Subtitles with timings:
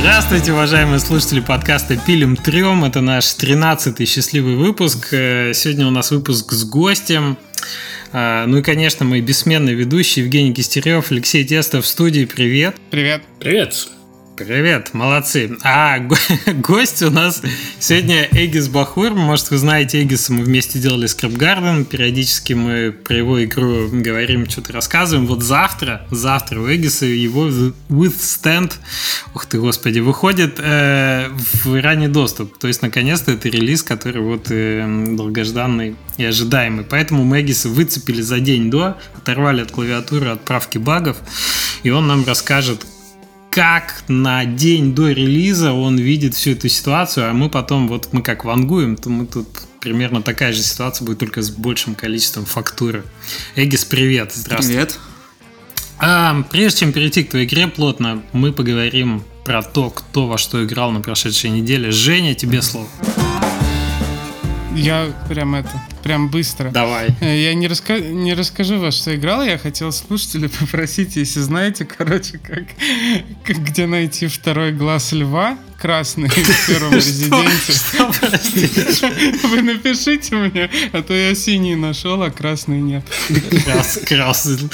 [0.00, 2.84] Здравствуйте, уважаемые слушатели подкаста «Пилим трем».
[2.84, 5.08] Это наш 13-й счастливый выпуск.
[5.10, 7.36] Э, сегодня у нас выпуск с гостем.
[8.12, 12.26] А, ну и, конечно, мой бессменный ведущий Евгений Кистерев, Алексей Тестов в студии.
[12.26, 12.76] Привет.
[12.92, 13.22] Привет.
[13.40, 13.88] Привет.
[14.38, 15.58] Привет, молодцы.
[15.64, 15.98] А
[16.46, 17.42] гость у нас
[17.80, 19.12] сегодня Эгис Бахур.
[19.12, 21.84] Может, вы знаете Эгиса, мы вместе делали Scrap Garden.
[21.84, 25.26] Периодически мы про его игру говорим, что-то рассказываем.
[25.26, 27.48] Вот завтра, завтра у Эгиса его
[27.88, 28.74] Withstand,
[29.34, 31.30] ух ты, господи, выходит э,
[31.64, 32.58] в ранний доступ.
[32.58, 36.84] То есть, наконец-то, это релиз, который вот э, долгожданный и ожидаемый.
[36.88, 41.16] Поэтому мы Эгиса выцепили за день до, оторвали от клавиатуры отправки багов,
[41.82, 42.86] и он нам расскажет,
[43.50, 48.22] как на день до релиза он видит всю эту ситуацию, а мы потом, вот мы
[48.22, 49.48] как вангуем, то мы тут
[49.80, 53.04] примерно такая же ситуация будет только с большим количеством фактуры.
[53.56, 54.74] Эгис, привет, здравствуй.
[54.74, 54.98] Привет.
[55.98, 60.64] А, прежде чем перейти к твоей игре плотно, мы поговорим про то, кто во что
[60.64, 61.90] играл на прошедшей неделе.
[61.90, 62.88] Женя, тебе слово.
[64.78, 66.70] Я прям это, прям быстро.
[66.70, 67.08] Давай.
[67.20, 67.98] Э, я не, раска...
[67.98, 72.64] не расскажу во что играл, я хотел слушателей попросить, если знаете, короче, как,
[73.44, 76.34] как где найти второй глаз льва красный в
[76.66, 77.72] первом резиденте.
[79.48, 83.04] Вы напишите мне, а то я синий нашел, а красный нет.
[84.06, 84.68] Красный.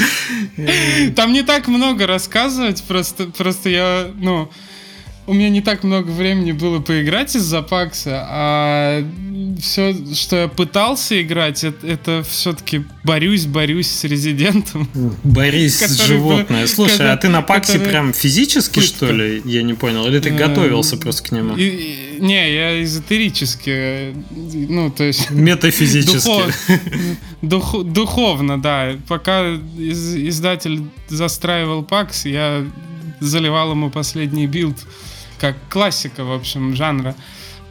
[1.15, 4.51] Там не так много рассказывать, просто, просто я, ну,
[5.27, 9.05] у меня не так много времени было поиграть из-за пакса, а
[9.61, 14.89] все, что я пытался играть, это, это все-таки борюсь, борюсь с резидентом.
[15.23, 16.67] Борис с животное.
[16.67, 17.89] Слушай, который, а ты на паксе который...
[17.89, 18.89] прям физически, пытка.
[18.89, 19.43] что ли?
[19.45, 20.07] Я не понял.
[20.07, 21.57] Или ты э, готовился просто к нему?
[21.57, 24.15] И, и, не, я эзотерически.
[24.31, 25.31] Ну, то есть...
[25.31, 26.27] Метафизически.
[26.27, 26.55] Духов,
[27.43, 28.97] дух, духовно, да.
[29.09, 32.65] Пока из, издатель застраивал PAX, я
[33.21, 34.77] заливал ему последний build
[35.39, 37.15] как классика, в общем, жанра.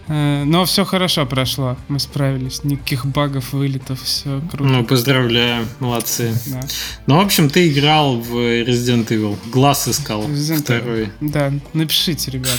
[0.08, 4.72] Э, но все хорошо прошло, мы справились, никаких багов, вылетов, все круто.
[4.72, 6.34] Ну, поздравляю, молодцы.
[6.48, 6.62] Да.
[7.08, 11.10] Ну, в общем, ты играл в Resident Evil, глаз искал, Resident второй.
[11.22, 12.50] Да, напишите, где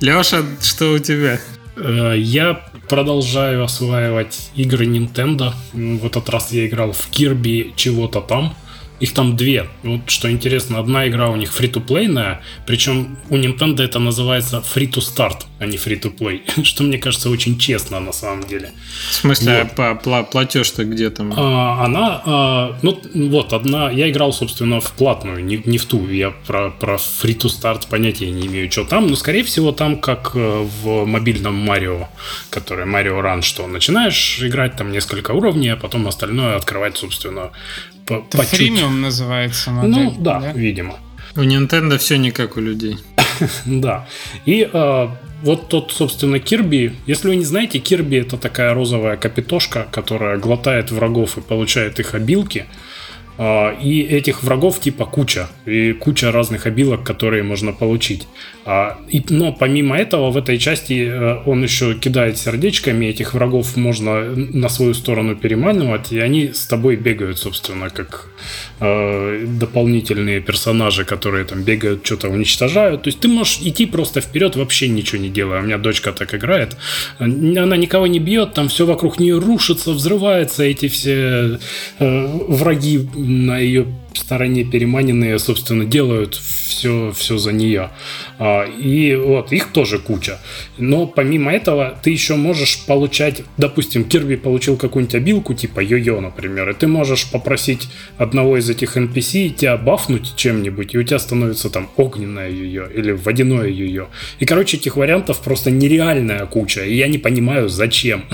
[0.00, 1.40] Леша, что у тебя?
[1.76, 5.52] Э, я продолжаю осваивать игры Nintendo.
[5.72, 8.54] В этот раз я играл в Kirby чего-то там.
[9.00, 9.66] Их там две.
[9.82, 15.66] Вот что интересно, одна игра у них free-to-playная, причем у Nintendo это называется free-to-start, а
[15.66, 18.70] не free-to-play, что мне кажется очень честно на самом деле.
[19.10, 19.78] В смысле, вот.
[19.78, 21.32] А по платеж-то где там?
[21.34, 26.06] А, она, а, ну вот, одна, я играл, собственно, в платную, не, не в ту,
[26.08, 30.66] я про, про free-to-start понятия не имею, что там, но скорее всего там как э,
[30.82, 32.08] в мобильном Марио,
[32.50, 37.50] который Марио Run, что начинаешь играть там несколько уровней, а потом остальное открывать, собственно,
[38.10, 39.90] по, Это по фримиум называется модель.
[39.92, 40.96] Ну да, да, видимо.
[41.36, 42.98] У Nintendo все не как у людей.
[43.66, 44.08] да.
[44.46, 45.08] И э,
[45.42, 46.96] вот тот, собственно, Кирби.
[47.06, 52.14] Если вы не знаете, Кирби это такая розовая капитошка, которая глотает врагов и получает их
[52.14, 52.66] обилки.
[53.42, 55.48] А, и этих врагов типа куча.
[55.64, 58.28] И куча разных обилок, которые можно получить.
[58.66, 58.98] А,
[59.30, 63.06] но помимо этого, в этой части э, он еще кидает сердечками.
[63.06, 66.12] Этих врагов можно на свою сторону переманивать.
[66.12, 68.28] И они с тобой бегают, собственно, как
[68.80, 73.04] э, дополнительные персонажи, которые там бегают, что-то уничтожают.
[73.04, 75.60] То есть ты можешь идти просто вперед, вообще ничего не делая.
[75.60, 76.76] У меня дочка так играет.
[77.18, 80.62] Она никого не бьет, там все вокруг нее рушится, взрывается.
[80.62, 81.58] Эти все
[81.98, 82.98] э, враги
[83.30, 87.90] на ее стороне переманенные, собственно, делают все, все за нее.
[88.38, 90.38] А, и вот, их тоже куча.
[90.78, 96.70] Но помимо этого, ты еще можешь получать, допустим, Кирби получил какую-нибудь обилку, типа йо-йо, например,
[96.70, 97.88] и ты можешь попросить
[98.18, 103.12] одного из этих NPC тебя бафнуть чем-нибудь, и у тебя становится там огненное йо-йо или
[103.12, 104.08] водяное йо-йо.
[104.38, 108.24] И, короче, этих вариантов просто нереальная куча, и я не понимаю, зачем.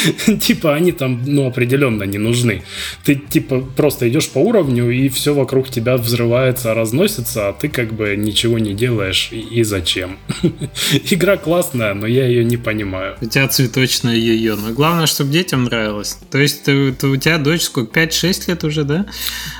[0.40, 2.62] типа они там, ну, определенно не нужны.
[3.04, 7.92] Ты, типа, просто идешь по уровню, и все вокруг тебя взрывается, разносится, а ты как
[7.92, 9.28] бы ничего не делаешь.
[9.32, 10.18] И, и зачем?
[11.10, 13.16] Игра классная, но я ее не понимаю.
[13.20, 16.18] У тебя цветочная ее, но главное, чтобы детям нравилось.
[16.30, 19.06] То есть ты, ты, у тебя дочь сколько, 5-6 лет уже, да?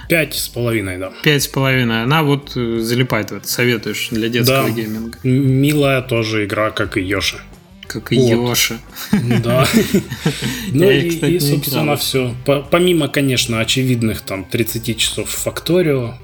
[0.08, 1.12] Пять с половиной, да.
[1.22, 2.02] Пять с половиной.
[2.02, 4.70] Она вот э, залипает в это, советуешь для детского да.
[4.70, 5.18] гейминга.
[5.22, 7.40] Милая тоже игра, как и Йоши
[7.92, 8.48] как и вот.
[8.48, 8.78] Йоши.
[9.42, 9.66] Да.
[10.72, 12.34] Ну и, и, собственно, все.
[12.70, 16.14] Помимо, конечно, очевидных там 30 часов в Факторио,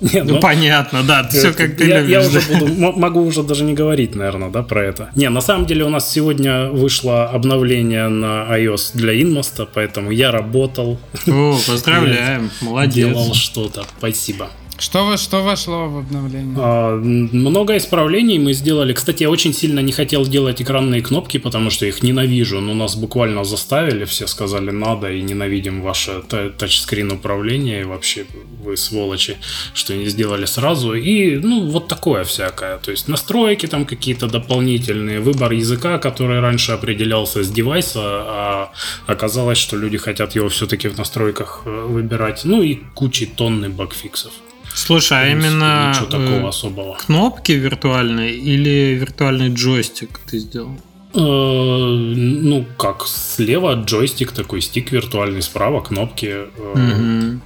[0.00, 2.10] не, ну, ну понятно, да, это, все как ты я, любишь.
[2.10, 5.10] Я уже буду, могу уже даже не говорить, наверное, да, про это.
[5.14, 10.30] Не, на самом деле у нас сегодня вышло обновление на iOS для Инмоста, поэтому я
[10.30, 10.98] работал.
[11.26, 13.08] О, поздравляем, молодец.
[13.08, 14.50] Делал что-то, спасибо.
[14.80, 16.56] Что, что вошло в обновление?
[16.58, 18.94] А, много исправлений мы сделали.
[18.94, 22.60] Кстати, я очень сильно не хотел делать экранные кнопки, потому что их ненавижу.
[22.60, 26.22] Но нас буквально заставили, все сказали надо и ненавидим ваше
[26.58, 27.82] тачскрин управление.
[27.82, 28.24] И вообще
[28.64, 29.36] вы сволочи,
[29.74, 30.94] что не сделали сразу.
[30.94, 32.78] И ну вот такое всякое.
[32.78, 38.72] То есть настройки там какие-то дополнительные, выбор языка, который раньше определялся с девайса, а
[39.06, 42.44] оказалось, что люди хотят его все-таки в настройках э, выбирать.
[42.44, 44.32] Ну и кучи тонны багфиксов.
[44.74, 46.96] Слушай, а именно ничего такого особого.
[46.96, 50.76] кнопки виртуальные или виртуальный джойстик ты сделал?
[51.14, 56.46] Э, ну, как слева джойстик такой, стик виртуальный, справа кнопки.
[56.74, 57.40] Угу.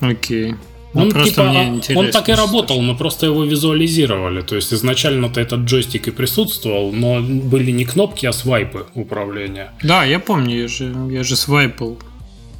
[0.00, 0.54] Окей.
[0.92, 4.40] Ну, он, типа, он так и работал, мы просто его визуализировали.
[4.40, 9.72] То есть изначально-то этот джойстик и присутствовал, но были не кнопки, а свайпы управления.
[9.82, 11.98] Да, я помню, я же, я же свайпал.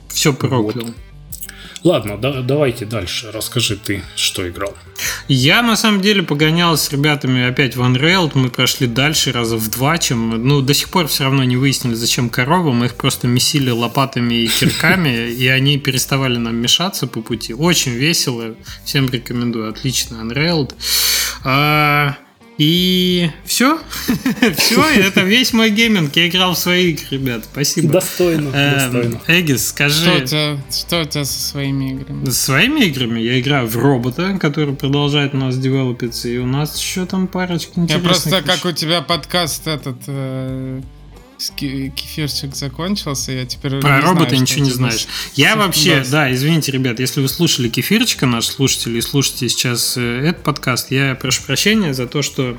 [0.08, 0.62] Все проклял.
[0.62, 0.94] Вот.
[1.86, 3.30] Ладно, да, давайте дальше.
[3.32, 4.76] Расскажи ты, что играл.
[5.28, 8.28] Я на самом деле погонял с ребятами опять в Unreal.
[8.34, 10.30] Мы прошли дальше раза в два, чем.
[10.48, 12.72] Ну, до сих пор все равно не выяснили, зачем коровы.
[12.72, 17.54] Мы их просто месили лопатами и кирками, и они переставали нам мешаться по пути.
[17.54, 18.56] Очень весело.
[18.84, 19.70] Всем рекомендую.
[19.70, 20.68] Отлично, Unreal.
[22.58, 23.78] И все.
[24.56, 26.16] все, это весь мой гейминг.
[26.16, 27.44] Я играл в свои игры, ребят.
[27.44, 27.92] Спасибо.
[27.92, 28.48] Достойно.
[28.54, 29.20] Эм, достойно.
[29.26, 30.04] Эгис, скажи.
[30.04, 32.30] Что у, тебя, что у тебя со своими играми?
[32.30, 36.28] С своими играми я играю в робота, который продолжает у нас девелопиться.
[36.28, 38.02] И у нас еще там парочка интересных.
[38.02, 40.80] Я просто, как у тебя подкаст этот э,
[41.38, 45.06] кефирчик закончился, я теперь Про робота знаю, ничего не знаешь.
[45.34, 46.10] Я вообще, да.
[46.10, 50.90] да, извините, ребят, если вы слушали кефирчика, наш слушатель, и слушаете сейчас э, этот подкаст,
[50.90, 52.56] я прошу прощения за то, что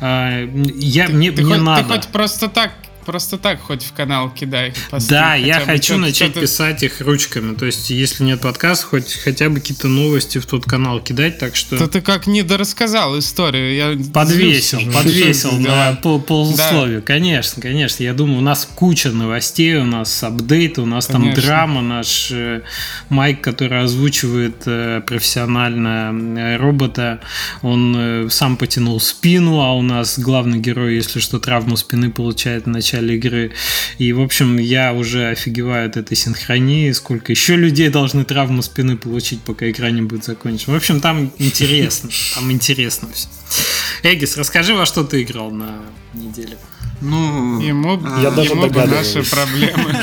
[0.00, 1.88] э, я, ты, мне, ты мне хоть, надо...
[1.88, 2.72] Ты хоть просто так
[3.04, 4.72] просто так хоть в канал кидай.
[4.90, 7.54] Посты, да, я хочу начать писать их ручками.
[7.54, 11.56] То есть, если нет подкаста, хоть хотя бы какие-то новости в тот канал кидать, так
[11.56, 11.76] что...
[11.76, 13.74] То ты как не дорассказал историю.
[13.74, 17.00] Я подвесил, злюсь, подвесил на пол, полусловие.
[17.00, 17.06] Да.
[17.06, 18.02] Конечно, конечно.
[18.02, 21.34] Я думаю, у нас куча новостей, у нас апдейты, у нас конечно.
[21.34, 21.82] там драма.
[21.82, 22.62] Наш э,
[23.08, 27.20] Майк, который озвучивает э, профессионально э, робота,
[27.62, 32.64] он э, сам потянул спину, а у нас главный герой, если что, травму спины получает
[32.64, 33.52] в начале игры.
[33.98, 38.96] И, в общем, я уже офигеваю от этой синхронии, сколько еще людей должны травму спины
[38.96, 40.74] получить, пока игра не будет закончена.
[40.74, 43.28] В общем, там интересно, там интересно все.
[44.02, 45.80] Эгис, расскажи, во что ты играл на
[46.14, 46.58] неделе.
[47.00, 49.96] Ну, ему, я даже ему наши проблемы.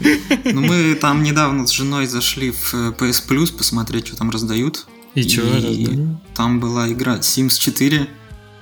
[0.44, 4.86] Ну, мы там недавно с женой зашли в PS Plus посмотреть, что там раздают.
[5.14, 6.00] И, и что раздают?
[6.34, 8.08] Там была игра Sims 4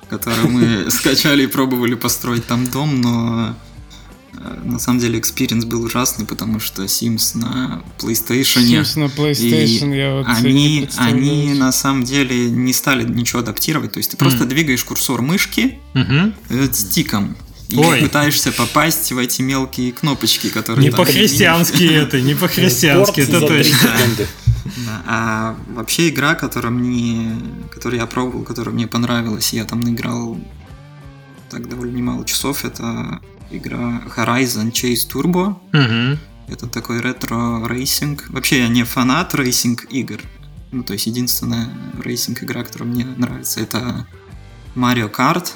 [0.08, 3.56] которую мы скачали и пробовали построить там дом, но
[4.32, 8.62] э, на самом деле experience был ужасный, потому что Sims на PlayStation.
[8.62, 13.92] Sims на PlayStation, я вот они, они на самом деле не стали ничего адаптировать.
[13.92, 14.20] То есть ты mm.
[14.20, 16.72] просто двигаешь курсор мышки mm-hmm.
[16.72, 17.36] стиком.
[17.68, 18.00] И Ой.
[18.00, 20.84] пытаешься попасть в эти мелкие кнопочки, которые...
[20.84, 23.90] Не по-христиански это, не по-христиански, это точно.
[24.76, 30.38] Да, а вообще игра, которая мне, которую я пробовал, которая мне понравилась, я там наиграл
[31.48, 33.20] так довольно немало часов, это
[33.50, 35.56] игра Horizon Chase Turbo.
[35.72, 36.18] Угу.
[36.48, 38.30] Это такой retro racing.
[38.30, 40.20] Вообще я не фанат racing игр.
[40.70, 41.68] Ну, то есть единственная
[42.02, 44.06] racing игра, которая мне нравится, это
[44.74, 45.52] Mario Kart.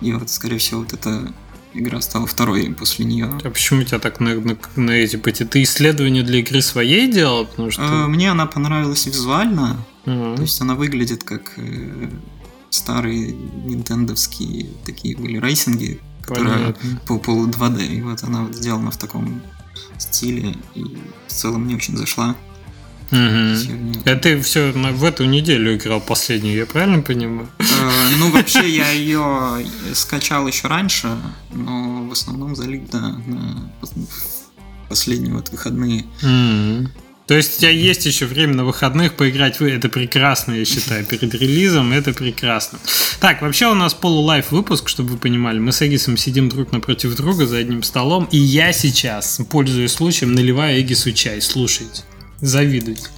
[0.00, 1.32] И вот, скорее всего, вот это
[1.74, 3.30] игра стала второй после нее.
[3.42, 5.44] А почему у тебя так на, на, на эти пути?
[5.44, 7.46] Ты исследования для игры своей делал?
[7.46, 7.82] Потому что...
[7.82, 9.84] Э, мне она понравилась визуально.
[10.04, 10.36] Uh-huh.
[10.36, 12.10] То есть она выглядит как э,
[12.70, 17.00] старые нинтендовские такие были рейсинги, которые Понятно.
[17.06, 17.86] по полу 2D.
[17.86, 19.42] И вот она вот сделана в таком
[19.98, 20.56] стиле.
[20.74, 20.84] И
[21.26, 22.36] в целом мне очень зашла.
[23.10, 24.02] Угу.
[24.04, 27.48] Это ты все в эту неделю играл последнюю, я правильно понимаю?
[27.58, 27.64] Э,
[28.18, 29.64] ну, вообще, я ее
[29.94, 31.08] скачал еще раньше,
[31.52, 33.70] но в основном залит, да, на
[34.88, 36.04] последние вот выходные.
[37.26, 41.32] То есть у тебя есть еще время на выходных поиграть, это прекрасно, я считаю, перед
[41.32, 42.80] релизом, это прекрасно.
[43.20, 47.14] Так, вообще у нас полулайф выпуск, чтобы вы понимали, мы с Эгисом сидим друг напротив
[47.14, 52.02] друга за одним столом, и я сейчас, пользуясь случаем, наливаю Эгису чай, слушайте
[52.40, 53.08] завидуйте.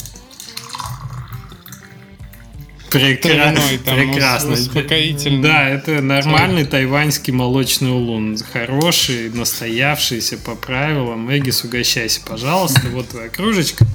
[2.92, 3.78] Прекрасно.
[3.78, 4.52] Прекрасно.
[4.52, 5.42] Успокоительный.
[5.42, 8.36] Да, это нормальный тайваньский молочный улун.
[8.52, 11.34] Хороший, настоявшийся по правилам.
[11.34, 12.82] Эгис, угощайся, пожалуйста.
[12.92, 13.86] Вот твоя кружечка.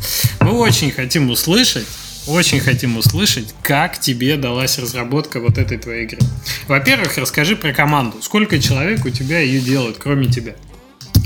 [0.42, 1.86] Мы очень хотим услышать,
[2.26, 6.20] очень хотим услышать, как тебе далась разработка вот этой твоей игры.
[6.68, 8.18] Во-первых, расскажи про команду.
[8.22, 10.56] Сколько человек у тебя ее делают, кроме тебя?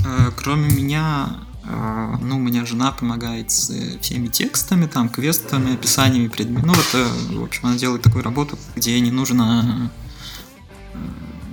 [0.06, 6.66] Э, кроме меня ну, у меня жена помогает с всеми текстами, там, квестами, описаниями предметов.
[6.66, 9.90] Ну, вот, э, в общем, она делает такую работу, где не нужно
[10.94, 10.98] э,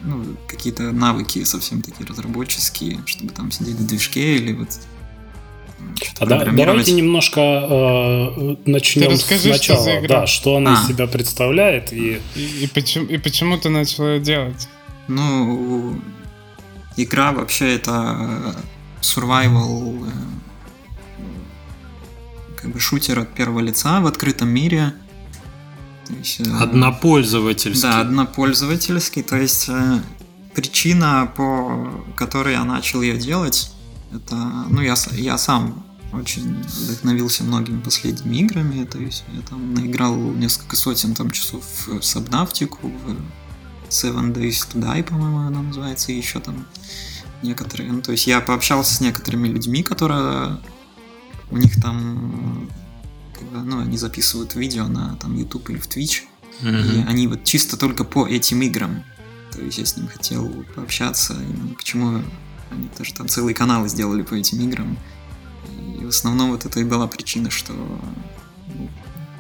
[0.04, 4.70] ну, какие-то навыки совсем такие разработческие, чтобы там сидеть в движке или вот
[6.20, 9.84] а да, давайте немножко э, начнем расскажи, сначала.
[9.84, 10.82] Что да, что она а.
[10.82, 12.20] из себя представляет и...
[12.36, 14.68] И, и, почему, и почему ты начал ее делать?
[15.08, 16.00] Ну,
[16.98, 18.56] игра вообще это
[19.02, 20.12] survival э,
[22.58, 24.94] как бы шутер от первого лица в открытом мире.
[26.10, 27.82] есть, э, однопользовательский.
[27.82, 29.24] Да, однопользовательский.
[29.24, 30.00] То есть э,
[30.54, 33.72] причина, по которой я начал ее делать,
[34.14, 34.36] это,
[34.70, 38.86] ну, я, я сам очень вдохновился многими последними играми.
[38.86, 44.80] То есть я там наиграл несколько сотен там часов в Сабнавтику, в Seven Days to
[44.80, 46.66] Die, по-моему, она называется, и еще там
[47.42, 47.92] некоторые.
[47.92, 50.60] Ну, то есть я пообщался с некоторыми людьми, которые
[51.52, 52.70] у них там
[53.52, 56.24] ну, они записывают видео на там YouTube или в Twitch,
[56.62, 57.04] mm-hmm.
[57.04, 59.04] и они вот чисто только по этим играм.
[59.52, 62.22] То есть я с ним хотел пообщаться, именно почему
[62.72, 64.98] они тоже там целые каналы сделали по этим играм.
[66.00, 68.90] И в основном вот это и была причина, что ну,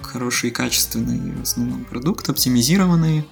[0.01, 3.25] хороший и качественный в основном продукт, оптимизированный,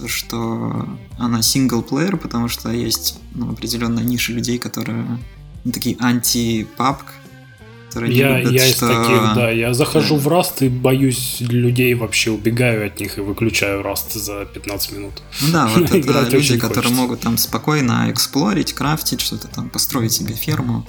[0.00, 0.88] то, что
[1.18, 5.18] она синглплеер, потому что есть ну, определенная ниша людей, которые
[5.64, 7.04] ну, такие анти-папк,
[7.88, 8.70] которые я, любят, я что...
[8.70, 9.50] из таких, да.
[9.50, 10.22] Я захожу да.
[10.22, 15.22] в Rust и боюсь людей, вообще убегаю от них и выключаю Rust за 15 минут.
[15.42, 20.34] Ну да, вот это люди, которые могут там спокойно эксплорить, крафтить, что-то там, построить себе
[20.34, 20.86] ферму,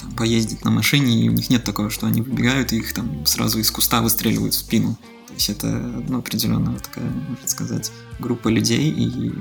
[0.00, 3.26] там, поездить на машине, и у них нет такого, что они выбегают и их там
[3.26, 4.96] сразу из куста выстреливают в спину.
[5.38, 9.32] То есть это ну, определенная такая, можно сказать, группа людей, и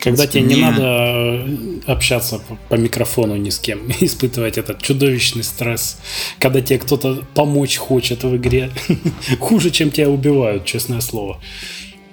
[0.00, 5.98] когда тебе не надо э, общаться по, микрофону ни с кем, испытывать этот чудовищный стресс,
[6.40, 8.72] когда тебе кто-то помочь хочет в игре,
[9.38, 11.40] хуже, чем тебя убивают, честное слово,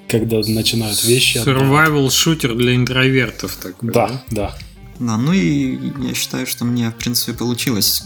[0.08, 1.38] когда начинают вещи.
[1.38, 3.92] Survival шутер для интровертов такой.
[3.92, 4.50] Да, да.
[4.52, 4.58] да.
[5.00, 8.04] Да, ну и я считаю, что мне, в принципе, получилось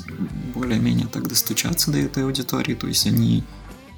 [0.55, 3.43] более-менее так достучаться до этой аудитории, то есть они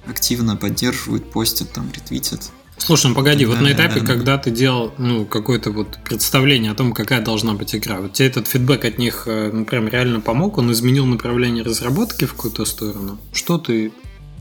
[0.05, 2.51] активно поддерживают, постят, там, ретвитят.
[2.77, 6.93] Слушай, ну погоди, вот на этапе, когда ты делал ну, какое-то вот представление о том,
[6.93, 10.57] какая должна быть игра, вот тебе этот фидбэк от них э, ну, прям реально помог,
[10.57, 13.19] он изменил направление разработки в какую-то сторону?
[13.33, 13.93] Что ты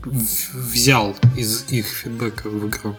[0.03, 2.97] взял из их фидбэка в игру?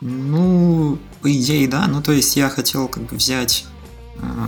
[0.00, 1.86] Ну, по идее, да.
[1.86, 3.66] Ну, то есть я хотел как бы взять
[4.16, 4.46] э,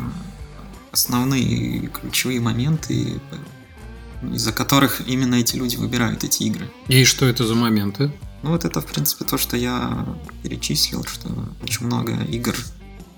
[0.90, 3.20] основные ключевые моменты,
[4.22, 6.70] из-за которых именно эти люди выбирают эти игры.
[6.88, 8.12] И что это за моменты?
[8.42, 10.06] Ну вот это, в принципе, то, что я
[10.42, 11.28] перечислил, что
[11.62, 12.54] очень много игр,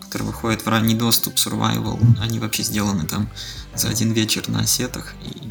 [0.01, 3.31] которые выходят в ранний доступ, survival, они вообще сделаны там
[3.75, 5.15] за один вечер на сетах.
[5.25, 5.49] И,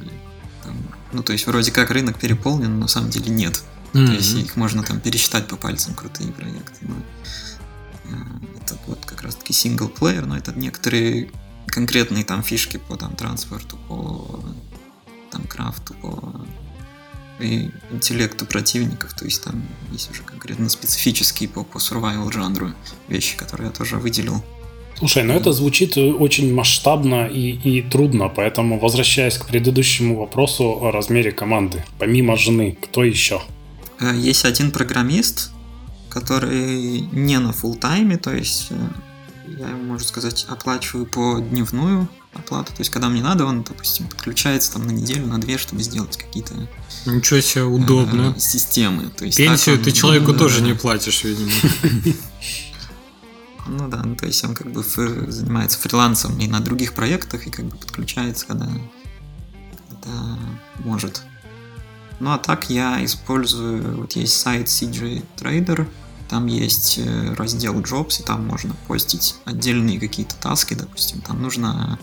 [0.64, 0.76] там,
[1.12, 3.64] ну, то есть вроде как рынок переполнен, но на самом деле нет.
[3.94, 4.06] Mm-hmm.
[4.06, 6.78] То есть их можно там пересчитать по пальцам, крутые проекты.
[6.82, 6.96] Но,
[8.06, 8.16] э,
[8.62, 11.32] это вот как раз-таки синглплеер, но это некоторые
[11.68, 14.44] конкретные там фишки по там транспорту, по
[15.32, 16.34] там крафту, по
[17.40, 22.74] и интеллекту противников, то есть там есть уже конкретно специфические по, по survival жанру
[23.08, 24.44] вещи, которые я тоже выделил.
[24.98, 30.92] Слушай, ну это звучит очень масштабно и, и трудно, поэтому возвращаясь к предыдущему вопросу о
[30.92, 33.42] размере команды, помимо жены, кто еще?
[34.02, 35.52] Э, есть один программист,
[36.10, 38.90] который не на full тайме, то есть э,
[39.58, 42.74] я ему, можно сказать, оплачиваю по дневную оплату.
[42.74, 46.18] То есть, когда мне надо, он, допустим, подключается там на неделю, на две, чтобы сделать
[46.18, 46.54] какие-то
[47.06, 48.34] Ничего себе, удобно.
[48.36, 49.10] Э, системы.
[49.10, 50.68] То есть, Пенсию он, ты человеку ну, тоже да.
[50.68, 51.52] не платишь, видимо.
[53.72, 57.52] Ну да, ну, то есть он как бы занимается фрилансом и на других проектах, и
[57.52, 58.68] как бы подключается, когда,
[59.88, 60.40] когда
[60.80, 61.22] может.
[62.20, 65.88] Ну а так я использую, вот есть сайт CJ Trader,
[66.30, 72.00] там есть э, раздел Jobs, и там можно постить отдельные какие-то таски, допустим, там нужно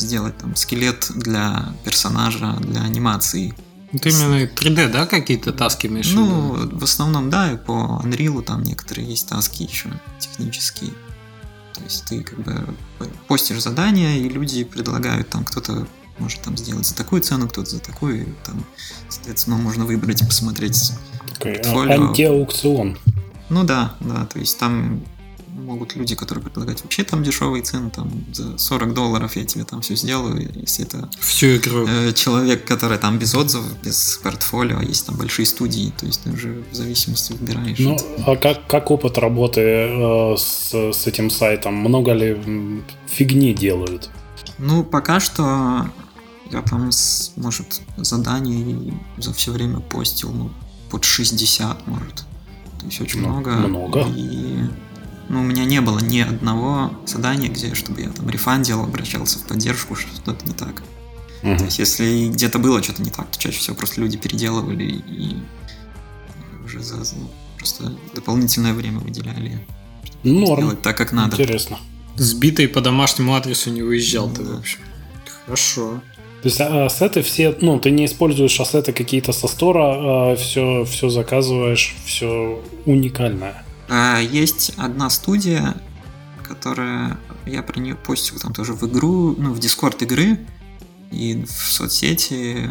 [0.00, 3.54] сделать там скелет для персонажа, для анимации.
[3.92, 6.12] Ты именно 3D, да, какие-то таски имеешь?
[6.12, 10.92] Ну, в основном, да, и по Unreal там некоторые есть таски еще технические.
[11.74, 12.74] То есть ты как бы
[13.26, 15.86] постишь задания, и люди предлагают там кто-то
[16.18, 18.64] может там сделать за такую цену, кто-то за такую, и, там,
[19.08, 20.92] соответственно, можно выбрать и посмотреть.
[21.38, 22.98] Такой антиаукцион.
[23.48, 25.02] Ну да, да, то есть там
[25.70, 29.80] могут люди, которые предлагают вообще там дешевые цены, там за 40 долларов я тебе там
[29.80, 31.86] все сделаю, если это Всю игру.
[31.86, 36.22] Э, человек, который там без отзывов, без портфолио, а есть там большие студии, то есть
[36.22, 37.78] ты уже в зависимости выбираешь.
[37.78, 37.96] Ну,
[38.26, 41.74] а как, как опыт работы э, с, с этим сайтом?
[41.74, 44.10] Много ли фигни делают?
[44.58, 45.86] Ну, пока что
[46.50, 50.50] я там, с, может, заданий за все время постил, ну,
[50.90, 52.24] под 60, может.
[52.80, 53.50] То есть очень ну, много.
[53.50, 54.06] Много.
[54.16, 54.64] И
[55.30, 59.44] ну, у меня не было ни одного задания, где, чтобы я там рефандил, обращался в
[59.44, 60.82] поддержку, что что-то не так.
[61.44, 61.56] Угу.
[61.56, 65.36] То есть, если где-то было что-то не так, то чаще всего просто люди переделывали и
[66.64, 69.64] уже за ну, просто дополнительное время выделяли.
[70.24, 70.62] Норм.
[70.62, 71.36] Сделать так, как надо.
[71.36, 71.78] Интересно.
[72.16, 74.50] Сбитый по домашнему адресу не выезжал ну, ты, да.
[74.54, 74.80] в общем.
[75.46, 76.00] Хорошо.
[76.42, 80.84] То есть а, ассеты все, ну, ты не используешь ассеты какие-то со стора, а все,
[80.86, 83.64] все заказываешь, все уникальное.
[83.92, 85.74] А, есть одна студия,
[86.44, 90.38] которая я про нее постил там тоже в игру, ну, в Дискорд игры
[91.10, 92.70] и в соцсети.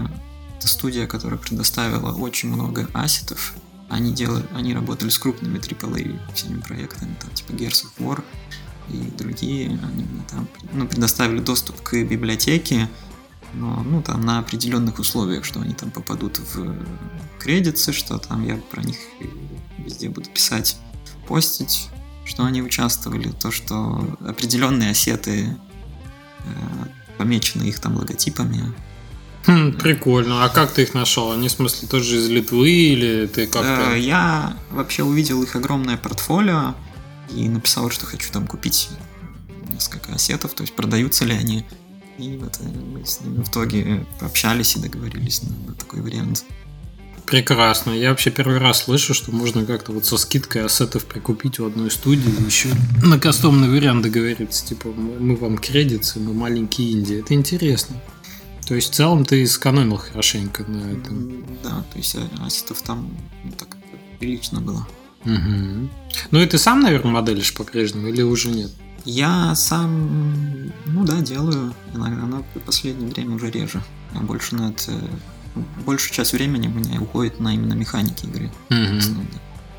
[0.58, 3.56] Это студия, которая предоставила очень много ассетов.
[3.90, 8.24] Они делали, они работали с крупными AAA всеми проектами, там типа Gears of War
[8.88, 9.68] и другие.
[9.68, 12.88] Они мне там ну, предоставили доступ к библиотеке,
[13.54, 16.78] но ну, там на определенных условиях, что они там попадут в
[17.40, 18.98] кредиты, что там я про них
[19.80, 20.78] везде буду писать
[21.30, 21.90] постить,
[22.26, 25.56] что они участвовали, то, что определенные осеты
[26.40, 26.50] э,
[27.18, 28.74] помечены их там логотипами.
[29.46, 30.44] Хм, прикольно.
[30.44, 31.32] А как ты их нашел?
[31.32, 33.94] Они, в смысле, тоже из Литвы или ты как-то...
[33.94, 36.74] Э, я вообще увидел их огромное портфолио
[37.36, 38.90] и написал, что хочу там купить
[39.72, 41.64] несколько осетов, то есть продаются ли они.
[42.18, 46.44] И вот мы с ними в итоге пообщались и договорились на, на такой вариант.
[47.30, 47.92] Прекрасно.
[47.92, 51.92] Я вообще первый раз слышу, что можно как-то вот со скидкой ассетов прикупить у одной
[51.92, 52.70] студии и еще
[53.04, 54.66] на кастомный вариант договориться.
[54.66, 57.20] Типа, мы вам кредиты, мы маленькие Индии.
[57.20, 58.02] Это интересно.
[58.68, 61.46] То есть в целом ты сэкономил хорошенько на этом.
[61.64, 63.78] Да, то есть ассетов там ну, так
[64.20, 64.88] прилично было.
[65.26, 65.90] Угу.
[66.32, 68.72] Ну и ты сам, наверное, моделишь по-прежнему или уже нет?
[69.06, 73.84] Я сам, ну да, делаю иногда, но в последнее время уже реже.
[74.16, 74.92] Я больше на это
[75.86, 78.52] большую часть времени у меня уходит на именно механики игры.
[78.70, 79.26] Угу.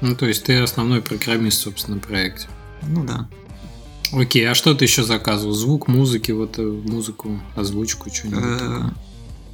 [0.03, 2.49] Ну, то есть ты основной программист, собственно, в проекте.
[2.83, 3.29] Ну да.
[4.13, 5.53] Окей, а что ты еще заказывал?
[5.53, 8.95] Звук, музыки, вот э, музыку, озвучку, что-нибудь такое?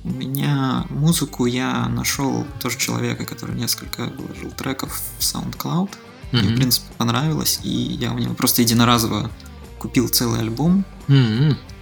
[0.05, 5.91] У меня музыку я нашел тоже человека, который несколько вложил треков в SoundCloud.
[6.33, 9.31] Мне, в принципе, понравилось, и я у него просто единоразово
[9.79, 10.85] купил целый альбом.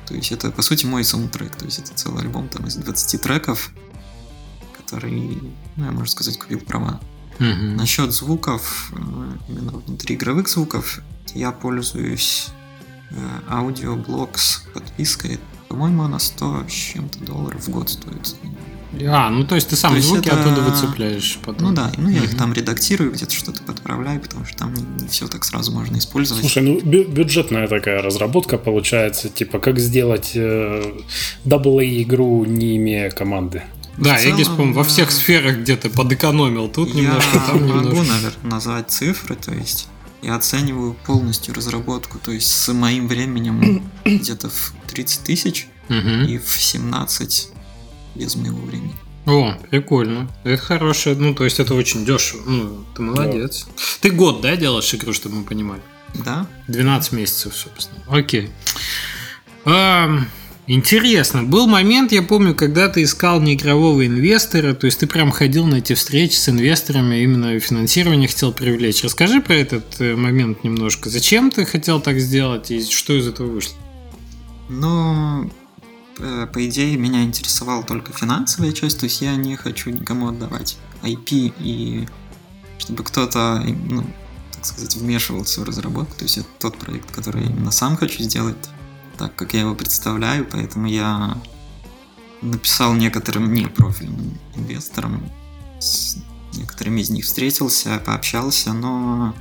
[0.06, 1.54] То есть это, по сути, мой саундтрек.
[1.56, 3.70] То есть это целый альбом там из 20 треков
[4.84, 5.10] который,
[5.76, 7.00] ну, я, можно сказать, купил права.
[7.40, 7.76] Угу.
[7.76, 8.96] Насчет звуков, э,
[9.48, 11.00] именно внутриигровых звуков,
[11.34, 12.48] я пользуюсь
[13.10, 13.14] э,
[13.48, 15.40] аудиоблокс подпиской.
[15.68, 18.36] По-моему, она 100 с чем-то долларов в год стоит.
[19.08, 20.40] А, ну то есть ты сам то звуки это...
[20.40, 21.68] оттуда выцепляешь потом.
[21.68, 22.26] Ну да, ну я угу.
[22.26, 25.96] их там редактирую, где-то что-то подправляю, потому что там не, не все так сразу можно
[25.96, 26.42] использовать.
[26.42, 31.00] Слушай, ну бю- бюджетная такая разработка получается, типа как сделать э,
[31.44, 33.64] игру не имея команды.
[33.96, 36.68] Да, целом, Эгис, по во всех сферах где-то подэкономил.
[36.68, 38.12] Тут я немножко, там могу, немножко.
[38.12, 39.88] наверное, назвать цифры, то есть
[40.22, 46.60] я оцениваю полностью разработку, то есть с моим временем где-то в 30 тысяч и в
[46.60, 47.48] 17
[48.14, 48.94] без моего времени.
[49.26, 50.30] О, прикольно.
[50.44, 51.16] Это хорошее.
[51.16, 52.42] Ну, то есть это очень дешево.
[52.46, 53.66] Ну, ты молодец.
[53.66, 53.82] Да.
[54.00, 55.80] Ты год, да, делаешь игру, чтобы мы понимали?
[56.14, 56.46] Да.
[56.68, 58.00] 12 месяцев, собственно.
[58.06, 58.50] Окей.
[59.64, 60.20] А,
[60.66, 61.42] Интересно.
[61.42, 65.76] Был момент, я помню, когда ты искал неигрового инвестора, то есть ты прям ходил на
[65.76, 69.04] эти встречи с инвесторами, именно финансирование хотел привлечь.
[69.04, 71.10] Расскажи про этот э, момент немножко.
[71.10, 73.76] Зачем ты хотел так сделать и что из этого вышло?
[74.70, 75.50] Ну,
[76.18, 80.78] э, по идее, меня интересовала только финансовая часть, то есть я не хочу никому отдавать
[81.02, 82.08] IP и
[82.78, 84.02] чтобы кто-то, ну,
[84.54, 86.16] так сказать, вмешивался в разработку.
[86.16, 88.56] То есть это тот проект, который именно сам хочу сделать
[89.16, 91.36] так, как я его представляю, поэтому я
[92.42, 95.30] написал некоторым непрофильным инвесторам,
[95.80, 96.18] с
[96.54, 99.34] некоторыми из них встретился, пообщался, но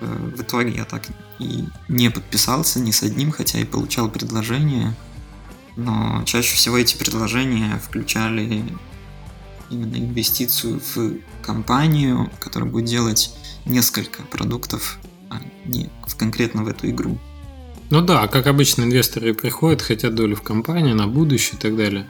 [0.00, 1.02] э, в итоге я так
[1.38, 4.96] и не подписался ни с одним, хотя и получал предложения,
[5.76, 8.64] но чаще всего эти предложения включали
[9.70, 14.98] именно инвестицию в компанию, которая будет делать несколько продуктов,
[15.28, 17.18] а не конкретно в эту игру.
[17.88, 22.06] Ну да, как обычно инвесторы приходят, хотят долю в компании на будущее и так далее.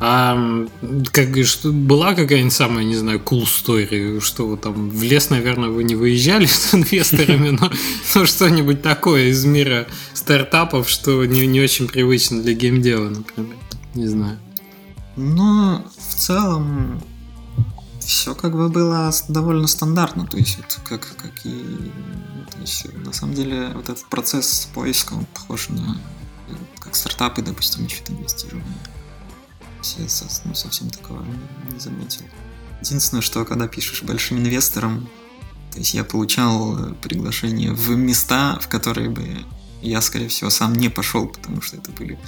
[0.00, 0.66] А
[1.12, 5.68] как что, была какая-нибудь самая, не знаю, cool story, что вы там в лес, наверное,
[5.68, 7.70] вы не выезжали с инвесторами, но,
[8.14, 13.56] но что-нибудь такое из мира стартапов, что не, не очень привычно для геймдела, например.
[13.94, 14.38] Не знаю.
[15.16, 17.02] Ну, в целом,
[18.00, 21.90] все как бы было довольно стандартно, то есть вот как, как и
[22.62, 26.00] есть, на самом деле вот этот процесс поиска он похож на
[26.80, 28.66] как стартапы, допустим, ищут инвестирование.
[29.96, 30.06] Я
[30.44, 31.24] ну, совсем такого
[31.72, 32.22] не заметил.
[32.82, 35.08] Единственное, что когда пишешь большим инвесторам,
[35.72, 39.44] то есть я получал э, приглашение в места, в которые бы
[39.82, 42.18] я, скорее всего, сам не пошел, потому что это были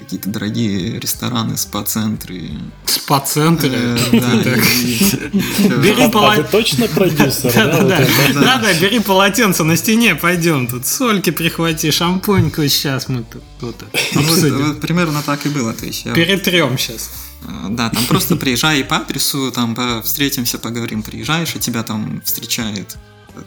[0.00, 2.52] какие-то дорогие рестораны, спа-центры.
[2.86, 3.70] Спа-центры?
[3.70, 3.96] Э,
[5.82, 6.48] бери полотенце.
[6.48, 7.52] А точно продюсер,
[8.34, 8.58] да?
[8.58, 10.86] Да, бери полотенце на стене, пойдем тут.
[10.86, 13.24] Сольки прихвати, шампуньку сейчас мы
[13.60, 13.76] тут
[14.14, 15.74] ну, Примерно так и было.
[15.74, 17.10] Перетрем сейчас.
[17.42, 22.96] Э, да, там просто приезжай по адресу, там встретимся, поговорим, приезжаешь, и тебя там встречает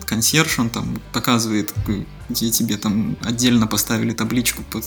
[0.06, 1.74] консьерж, он там показывает,
[2.30, 4.86] где тебе там отдельно поставили табличку под,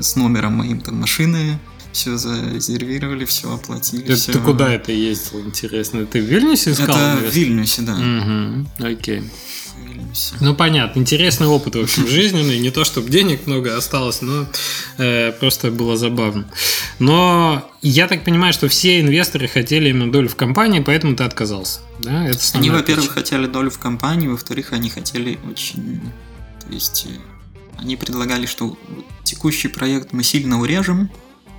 [0.00, 1.58] с номером моим там машины,
[1.96, 4.02] все зарезервировали, все оплатили.
[4.02, 4.32] Ты, все.
[4.32, 6.04] ты куда это ездил, интересно?
[6.04, 6.96] Ты в Вильнюсе искал?
[6.96, 7.94] Это в Вильнюсе, да.
[7.94, 9.22] Угу, окей.
[10.40, 11.00] Ну, понятно.
[11.00, 12.58] Интересный опыт, в общем, жизненный.
[12.58, 14.46] Не то, чтобы денег много осталось, но
[14.98, 16.46] э, просто было забавно.
[16.98, 21.80] Но я так понимаю, что все инвесторы хотели именно долю в компании, поэтому ты отказался.
[22.00, 22.26] Да?
[22.28, 26.00] Это они, во-первых, хотели долю в компании, во-вторых, они хотели очень...
[26.66, 27.35] То есть, э,
[27.78, 28.76] они предлагали, что
[29.24, 31.10] текущий проект мы сильно урежем,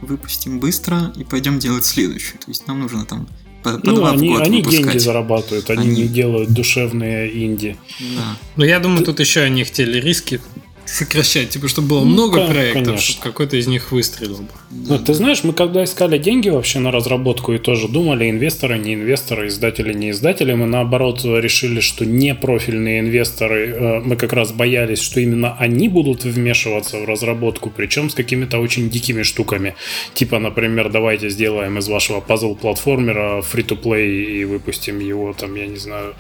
[0.02, 2.34] выпустим быстро и пойдем делать следующий.
[2.34, 3.28] То есть нам нужно там
[3.64, 7.78] по, по ну, они, они деньги зарабатывают, они, они не делают душевные инди.
[8.00, 8.38] Да.
[8.56, 10.40] Но я думаю, тут еще они хотели риски
[10.88, 13.14] сокращать, типа, чтобы было ну, много проектов, конечно.
[13.14, 14.50] чтобы какой-то из них выстрелил бы.
[14.72, 18.94] Ну, ты знаешь, мы когда искали деньги вообще на разработку и тоже думали, инвесторы, не
[18.94, 24.52] инвесторы, издатели, не издатели, мы наоборот решили, что не профильные инвесторы, э, мы как раз
[24.52, 29.76] боялись, что именно они будут вмешиваться в разработку, причем с какими-то очень дикими штуками.
[30.14, 36.16] Типа, например, давайте сделаем из вашего пазл-платформера free-to-play и выпустим его там, я не знаю,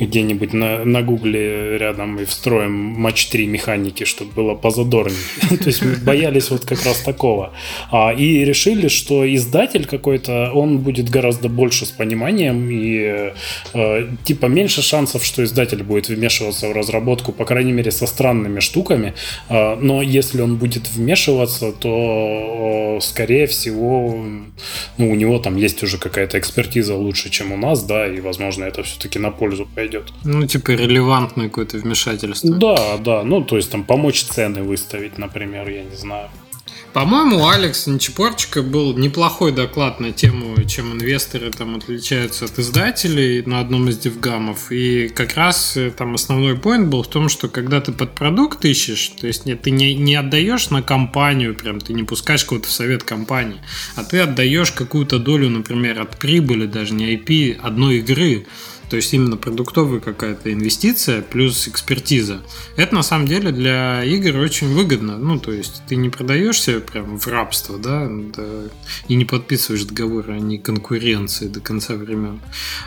[0.00, 5.16] где-нибудь на, на гугле рядом и встроим матч 3 механики, чтобы было позадорнее.
[5.48, 7.52] То есть мы боялись вот как раз такого.
[7.90, 13.32] А, и решили, что издатель какой-то, он будет гораздо больше с пониманием и
[13.74, 18.60] э, типа меньше шансов, что издатель будет вмешиваться в разработку, по крайней мере, со странными
[18.60, 19.14] штуками.
[19.48, 24.24] Э, но если он будет вмешиваться, то, скорее всего,
[24.98, 28.64] ну, у него там есть уже какая-то экспертиза лучше, чем у нас, да, и, возможно,
[28.64, 30.12] это все-таки на пользу пойдет.
[30.24, 32.50] Ну, типа релевантное какое-то вмешательство.
[32.50, 36.28] Да, да, ну, то есть там помочь цены выставить, например, я не знаю.
[36.96, 43.42] По-моему, у Алекса Нечепорчика был неплохой доклад на тему, чем инвесторы там отличаются от издателей
[43.42, 44.72] на одном из дивгамов.
[44.72, 48.64] И как раз э, там основной поинт был в том, что когда ты под продукт
[48.64, 52.68] ищешь, то есть нет, ты не, не отдаешь на компанию, прям ты не пускаешь кого-то
[52.68, 53.60] в совет компании,
[53.94, 58.46] а ты отдаешь какую-то долю, например, от прибыли, даже не IP, одной игры.
[58.88, 62.42] То есть именно продуктовая какая-то инвестиция плюс экспертиза.
[62.76, 65.18] Это на самом деле для игр очень выгодно.
[65.18, 68.08] Ну, то есть ты не продаешься прям в рабство, да,
[69.08, 72.40] и не подписываешь договоры о не конкуренции до конца времен.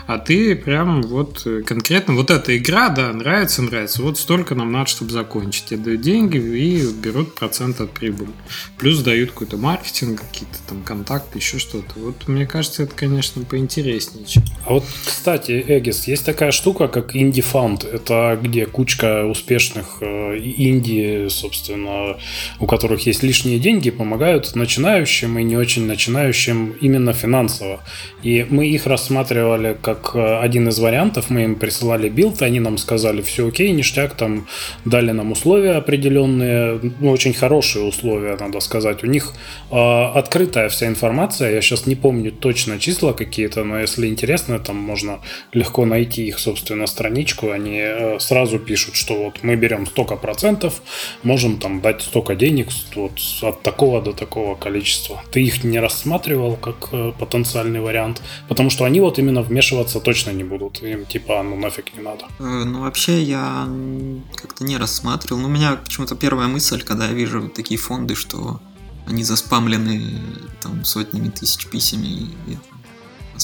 [0.06, 4.02] А ты прям вот конкретно вот эта игра, да, нравится, нравится.
[4.02, 5.66] Вот столько нам надо, чтобы закончить.
[5.66, 8.30] Тебе дают деньги и берут процент от прибыли.
[8.78, 11.92] Плюс дают какой-то маркетинг, какие-то там контакты, еще что-то.
[11.96, 14.26] Вот мне кажется, это, конечно, поинтереснее.
[14.66, 17.86] А вот, кстати, Эги, Vegas есть такая штука, как Fund.
[17.92, 22.16] Это где кучка успешных э, инди, собственно,
[22.58, 27.80] у которых есть лишние деньги, помогают начинающим и не очень начинающим именно финансово.
[28.22, 31.30] И мы их рассматривали как э, один из вариантов.
[31.30, 34.46] Мы им присылали билд, они нам сказали, все окей, ништяк, там
[34.84, 39.04] дали нам условия определенные, ну, очень хорошие условия, надо сказать.
[39.04, 39.32] У них
[39.70, 44.76] э, открытая вся информация, я сейчас не помню точно числа какие-то, но если интересно, там
[44.76, 45.20] можно
[45.52, 47.50] легко легко найти их, собственно, страничку.
[47.50, 50.82] Они э, сразу пишут, что вот мы берем столько процентов,
[51.22, 53.12] можем там дать столько денег вот
[53.42, 55.22] от такого до такого количества.
[55.32, 60.32] Ты их не рассматривал как э, потенциальный вариант, потому что они вот именно вмешиваться точно
[60.32, 60.82] не будут.
[60.82, 62.24] Им типа, ну нафиг не надо.
[62.38, 63.68] Э, ну вообще я
[64.34, 65.40] как-то не рассматривал.
[65.42, 68.60] Но у меня почему-то первая мысль, когда я вижу такие фонды, что
[69.06, 70.02] они заспамлены
[70.62, 72.26] там сотнями тысяч писем и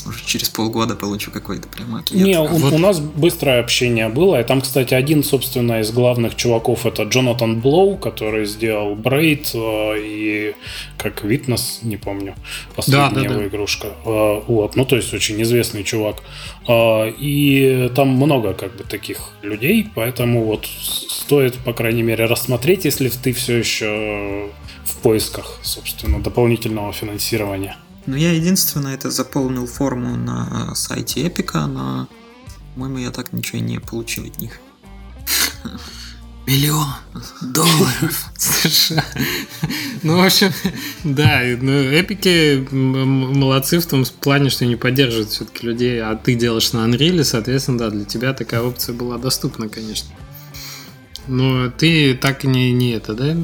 [0.04, 2.22] может, через полгода получу какой-то прям ответ.
[2.22, 2.72] Не, у, вот.
[2.72, 4.40] у нас быстрое общение было.
[4.40, 9.94] И там, кстати, один, собственно, из главных чуваков это Джонатан Блоу, который сделал Брейд э,
[9.98, 10.54] и
[10.98, 12.34] как Витнес, не помню,
[12.74, 13.46] последняя да, да, его да.
[13.46, 13.88] игрушка.
[14.04, 16.22] Э, вот, ну, то есть очень известный чувак.
[16.68, 22.84] Э, и там много как бы таких людей, поэтому вот стоит, по крайней мере, рассмотреть,
[22.84, 24.50] если ты все еще
[24.84, 27.76] в поисках, собственно, дополнительного финансирования.
[28.06, 32.08] Ну, я единственное это заполнил форму на сайте Эпика, но,
[32.74, 34.60] по-моему, я так ничего и не получил от них.
[36.46, 36.86] Миллион
[37.42, 39.04] долларов США.
[40.04, 40.52] Ну, в общем,
[41.02, 46.72] да, ну, эпики молодцы в том плане, что не поддерживают все-таки людей, а ты делаешь
[46.72, 50.08] на Unreal, соответственно, да, для тебя такая опция была доступна, конечно.
[51.26, 53.36] Но ты так и не, не это, да?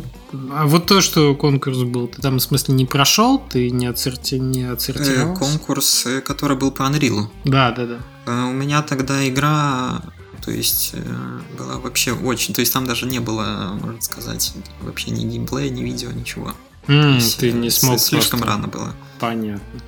[0.52, 4.38] А вот то, что конкурс был, ты там, в смысле, не прошел, ты не, отсорти,
[4.38, 5.34] не отсортировал?
[5.34, 7.26] Э, конкурс, э, который был по Unreal.
[7.44, 7.98] Да, да, да.
[8.26, 10.00] Э, у меня тогда игра,
[10.44, 12.54] то есть, э, была вообще очень...
[12.54, 16.54] То есть, там даже не было, можно сказать, вообще ни геймплея, ни видео, ничего.
[16.86, 18.56] Mm, есть, ты не смог Слишком просто...
[18.56, 18.94] рано было.
[19.20, 19.80] Понятно.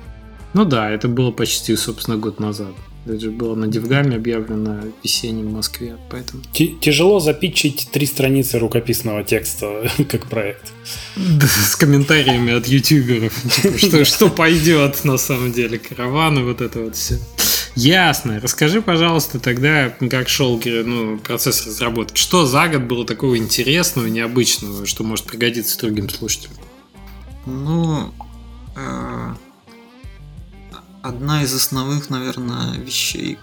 [0.53, 2.73] Ну да, это было почти, собственно, год назад.
[3.05, 6.41] Это же было на Девгаме объявлено весеннем в Москве, поэтому...
[6.81, 10.73] Тяжело запитчить три страницы рукописного текста как проект.
[11.15, 13.33] Да, с комментариями от ютуберов.
[13.61, 17.19] Типа, что, что пойдет на самом деле, караваны, вот это вот все.
[17.75, 18.39] Ясно.
[18.39, 22.17] Расскажи, пожалуйста, тогда, как шел ну, процесс разработки.
[22.17, 26.55] Что за год было такого интересного, необычного, что может пригодиться другим слушателям?
[27.45, 28.13] Ну,
[28.75, 29.35] э,
[31.05, 33.37] одна из основных, наверное, вещей,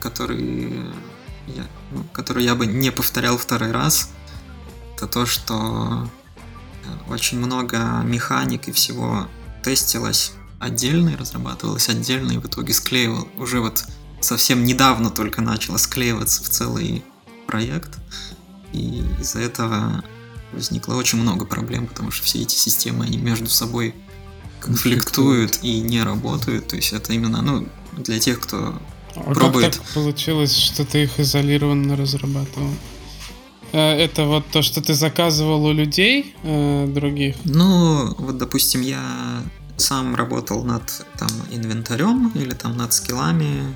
[0.00, 0.92] которые
[1.46, 4.10] я, ну, которые я бы не повторял второй раз,
[4.94, 6.08] это то, что
[6.84, 9.28] э, очень много механик и всего
[9.62, 13.28] тестилось отдельно и разрабатывалось отдельно, и в итоге склеивал.
[13.36, 13.84] Уже вот
[14.20, 17.02] совсем недавно только начало склеиваться в целый
[17.46, 17.98] проект,
[18.72, 20.04] и из-за этого
[20.52, 23.94] возникло очень много проблем, потому что все эти системы, они между собой
[24.64, 26.68] конфликтуют и не работают.
[26.68, 28.80] То есть это именно, ну, для тех, кто
[29.16, 29.76] а пробует.
[29.76, 32.70] Как так получилось, что ты их изолированно разрабатывал?
[33.72, 37.36] Э, это вот то, что ты заказывал у людей э, других?
[37.44, 39.42] Ну, вот, допустим, я
[39.76, 40.82] сам работал над
[41.18, 43.74] там инвентарем или там над скиллами,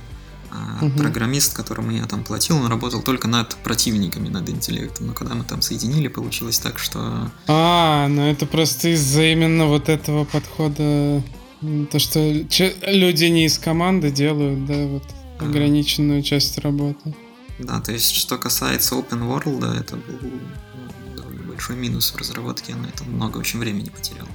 [0.80, 0.98] угу.
[0.98, 5.08] программист, которому я там платил, он работал только над противниками, над интеллектом.
[5.08, 7.30] Но когда мы там соединили, получилось так, что...
[7.46, 11.22] А, ну это просто из-за именно вот этого подхода,
[11.90, 12.20] то, что
[12.86, 15.04] люди не из команды делают, да, вот
[15.38, 17.14] ограниченную часть работы.
[17.58, 20.30] Да, то есть, что касается Open World, это был
[21.16, 24.28] довольно большой минус в разработке, я на это много очень времени потерял.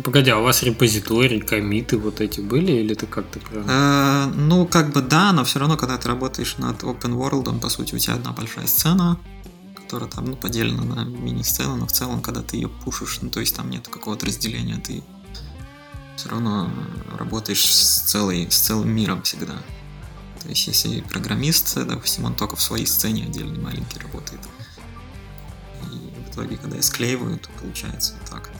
[0.00, 3.66] Погоди, а у вас репозитории, комиты вот эти были, или это как-то прям?
[3.68, 7.68] Э, ну, как бы да, но все равно, когда ты работаешь над open world, по
[7.68, 9.18] сути, у тебя одна большая сцена,
[9.76, 13.40] которая там, ну, поделена на мини-сцену, но в целом, когда ты ее пушишь, ну, то
[13.40, 15.02] есть там нет какого-то разделения, ты
[16.16, 16.70] все равно
[17.18, 19.54] работаешь с, целой, с целым миром всегда.
[20.42, 24.40] То есть, если программист, допустим, он только в своей сцене отдельный маленький работает.
[25.92, 28.50] И в итоге, когда я склеиваю, то получается так.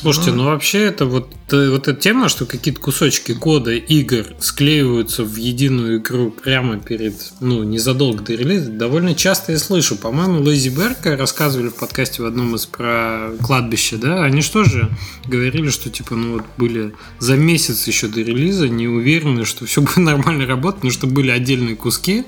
[0.00, 5.24] Слушайте, ну, вообще это вот, э, вот эта тема, что какие-то кусочки кода игр склеиваются
[5.24, 9.96] в единую игру прямо перед, ну, незадолго до релиза, довольно часто я слышу.
[9.96, 14.90] По-моему, Лэзи Берка рассказывали в подкасте в одном из про кладбище, да, они что же
[15.26, 19.80] говорили, что типа, ну вот были за месяц еще до релиза не уверены, что все
[19.80, 22.24] будет нормально работать, потому что были отдельные куски,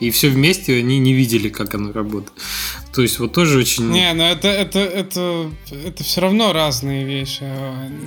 [0.00, 2.32] и все вместе они не видели, как оно работает.
[2.98, 3.90] То есть вот тоже очень...
[3.90, 7.44] Не, но это, это, это, это все равно разные вещи.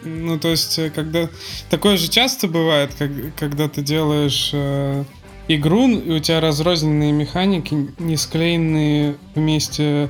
[0.03, 1.29] Ну, то есть, э, когда...
[1.69, 5.05] Такое же часто бывает, как, когда ты делаешь э,
[5.47, 10.09] игру, и у тебя разрозненные механики, не склеенные вместе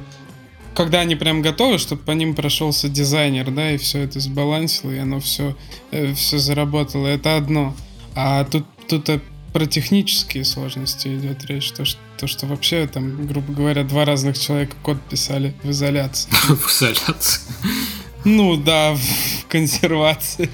[0.74, 4.98] когда они прям готовы, чтобы по ним прошелся дизайнер, да, и все это сбалансило, и
[4.98, 5.56] оно все,
[5.92, 7.06] э, все заработало.
[7.06, 7.76] Это одно.
[8.16, 9.12] А тут, тут
[9.54, 11.72] про технические сложности идет речь.
[11.72, 16.30] То что, то, что вообще там, грубо говоря, два разных человека код писали в изоляции.
[16.48, 17.42] В изоляции.
[18.24, 20.50] Ну да, в консервации.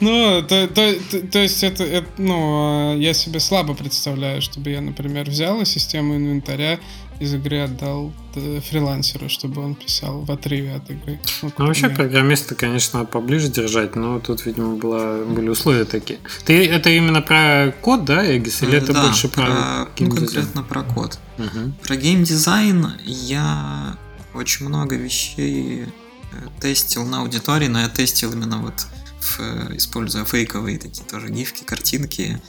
[0.00, 4.70] Ну, то, то, то, то есть это, это, ну, а, я себе слабо представляю, чтобы
[4.70, 6.80] я, например, взял систему инвентаря
[7.20, 11.20] из игры отдал э, фрилансеру, чтобы он писал в отрыве от игры.
[11.42, 16.18] Ну, ну вообще программиста, конечно, поближе держать, но тут, видимо, было, были условия такие.
[16.44, 20.62] Ты это именно про код, да, Эгис, или это да, больше про, про ну, конкретно
[20.62, 21.18] про код.
[21.38, 21.72] Угу.
[21.82, 23.96] Про геймдизайн я
[24.34, 28.86] очень много вещей э, тестил на аудитории, но я тестил именно вот
[29.20, 32.40] в, используя фейковые такие тоже гифки, картинки,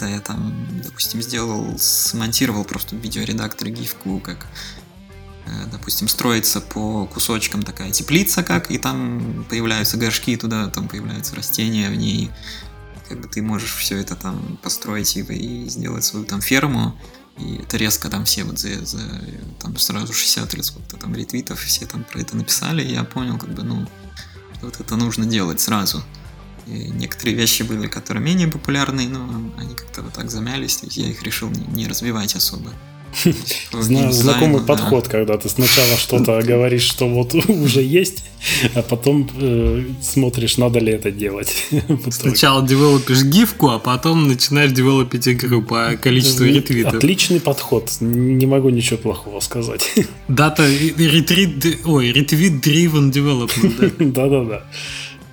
[0.00, 4.46] когда я там, допустим, сделал, смонтировал просто видеоредактор гифку, как,
[5.44, 11.36] э, допустим, строится по кусочкам такая теплица, как, и там появляются горшки, туда там появляются
[11.36, 12.30] растения в ней,
[13.10, 16.98] как бы ты можешь все это там построить и, и сделать свою там ферму,
[17.36, 19.02] и это резко там все вот за, за
[19.58, 23.36] там сразу 60 или сколько-то там ретвитов, все там про это написали, и я понял,
[23.36, 23.86] как бы, ну,
[24.62, 26.02] вот это нужно делать сразу.
[26.70, 29.28] И некоторые вещи были, которые менее популярные, но
[29.58, 32.70] они как-то вот так замялись, я их решил не, не развивать особо.
[33.72, 38.24] Знакомый подход, когда ты сначала что-то говоришь, что вот уже есть,
[38.74, 41.66] а потом э, смотришь, надо ли это делать.
[42.10, 46.94] Сначала девелопишь гифку, а потом начинаешь девелопить игру по количеству ретвитов.
[46.94, 49.92] Отличный подход, не могу ничего плохого сказать.
[50.28, 54.12] Дата ретрит, ой, ретвит driven development.
[54.12, 54.64] Да-да-да.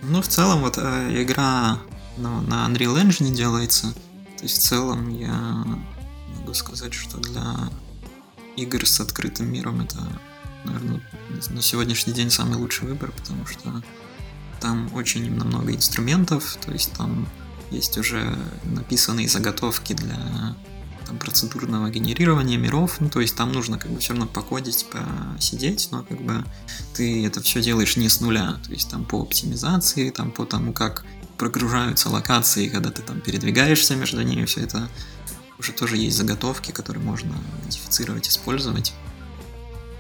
[0.10, 1.80] Ну, в целом, вот э, игра
[2.15, 3.93] ну, на Unreal Engine делается.
[4.38, 5.65] То есть, в целом, я
[6.38, 7.70] могу сказать, что для
[8.56, 9.98] игр с открытым миром это,
[10.63, 11.02] наверное,
[11.50, 13.84] на сегодняшний день самый лучший выбор, потому что
[14.62, 17.28] там очень много инструментов, то есть там
[17.70, 20.56] есть уже написанные заготовки для
[21.08, 25.88] там, процедурного генерирования миров, ну, то есть там нужно как бы все равно покодить, посидеть,
[25.91, 26.43] но как бы
[26.93, 30.74] ты это все делаешь не с нуля, то есть там по оптимизации, там по тому,
[30.74, 31.06] как
[31.38, 34.89] прогружаются локации, когда ты там передвигаешься между ними, все это
[35.60, 38.93] уже тоже есть заготовки, которые можно модифицировать, использовать.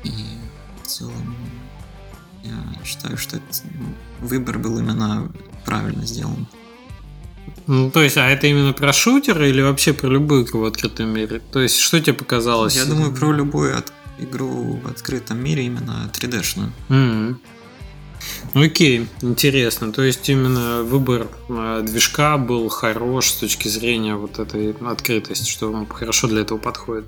[0.03, 0.11] И
[0.83, 1.35] в целом
[2.43, 3.63] я считаю, что этот
[4.19, 5.31] выбор был именно
[5.65, 6.47] правильно сделан.
[7.67, 11.09] Ну, то есть, а это именно про шутер или вообще про любую игру в открытом
[11.09, 11.41] мире?
[11.51, 12.75] То есть, что тебе показалось?
[12.75, 13.91] Я думаю, про любую от...
[14.19, 16.71] игру в открытом мире именно 3D-шную.
[16.89, 17.35] Mm-hmm.
[18.53, 19.91] Окей, интересно.
[19.91, 25.71] То есть именно выбор э, движка был хорош с точки зрения вот этой открытости, что
[25.71, 27.05] вам хорошо для этого подходит.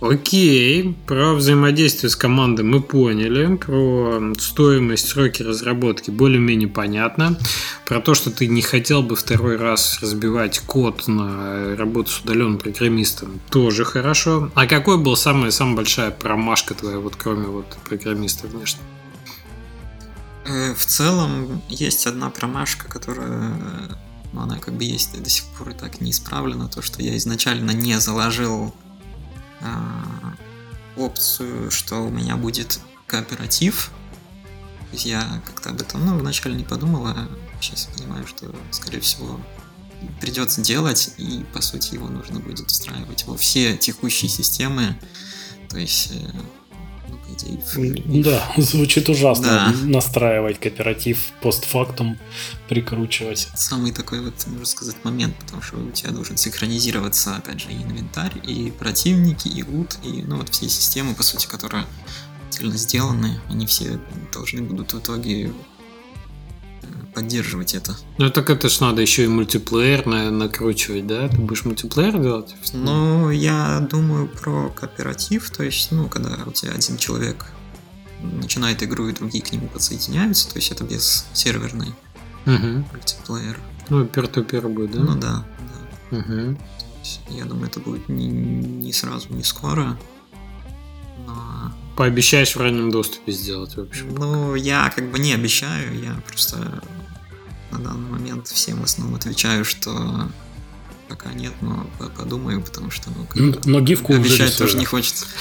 [0.00, 7.38] Окей, про взаимодействие с командой мы поняли, про стоимость, сроки разработки более-менее понятно,
[7.84, 12.56] про то, что ты не хотел бы второй раз разбивать код на работу с удаленным
[12.56, 14.50] программистом, тоже хорошо.
[14.54, 18.80] А какой был самая-самая большая промашка твоя, вот кроме вот программиста внешне?
[20.46, 23.52] Э, в целом есть одна промашка, которая
[24.32, 27.18] ну, она как бы есть до сих пор и так не исправлена, то, что я
[27.18, 28.74] изначально не заложил
[30.96, 33.90] опцию, что у меня будет кооператив.
[34.92, 37.28] Я как-то об этом, ну, вначале не подумала, а
[37.60, 39.40] сейчас понимаю, что, скорее всего,
[40.20, 44.98] придется делать, и, по сути, его нужно будет устраивать во все текущие системы.
[45.68, 46.12] То есть
[47.28, 48.22] идее.
[48.22, 49.46] Да, звучит ужасно.
[49.46, 49.86] Да.
[49.86, 52.18] Настраивать кооператив постфактум,
[52.68, 53.48] прикручивать.
[53.54, 57.76] Самый такой вот, можно сказать, момент, потому что у тебя должен синхронизироваться, опять же, и
[57.76, 61.84] инвентарь, и противники, и лут, и ну вот все системы, по сути, которые
[62.50, 63.98] сделаны, они все
[64.32, 65.52] должны будут в итоге
[67.14, 67.96] поддерживать это.
[68.18, 71.28] Ну так это ж надо еще и мультиплеер на, накручивать, да?
[71.28, 72.54] Ты будешь мультиплеер делать?
[72.72, 77.46] Ну, я думаю про кооператив, то есть, ну, когда у тебя один человек
[78.22, 81.94] начинает игру и другие к нему подсоединяются, то есть это без серверной
[82.46, 82.84] угу.
[82.92, 83.58] мультиплеер.
[83.88, 85.00] Ну, пер-то-пер будет, да?
[85.00, 85.44] Ну да,
[86.10, 86.16] да.
[86.18, 86.58] Угу.
[87.30, 89.98] Я думаю, это будет не, не сразу, не скоро.
[91.26, 91.72] Но...
[91.96, 94.14] Пообещаешь в раннем доступе сделать, в общем.
[94.14, 96.82] Ну, я как бы не обещаю, я просто
[97.70, 100.30] на данный момент всем в основном отвечаю, что
[101.10, 105.26] пока нет, но подумаю, потому что ну, как но гифку обещать тоже не хочется.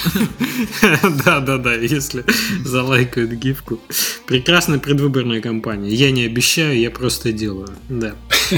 [1.25, 2.25] Да, да, да, если
[2.65, 3.79] залайкают гифку.
[4.25, 5.89] Прекрасная предвыборная кампания.
[5.89, 7.69] Я не обещаю, я просто делаю.
[7.87, 8.15] Да.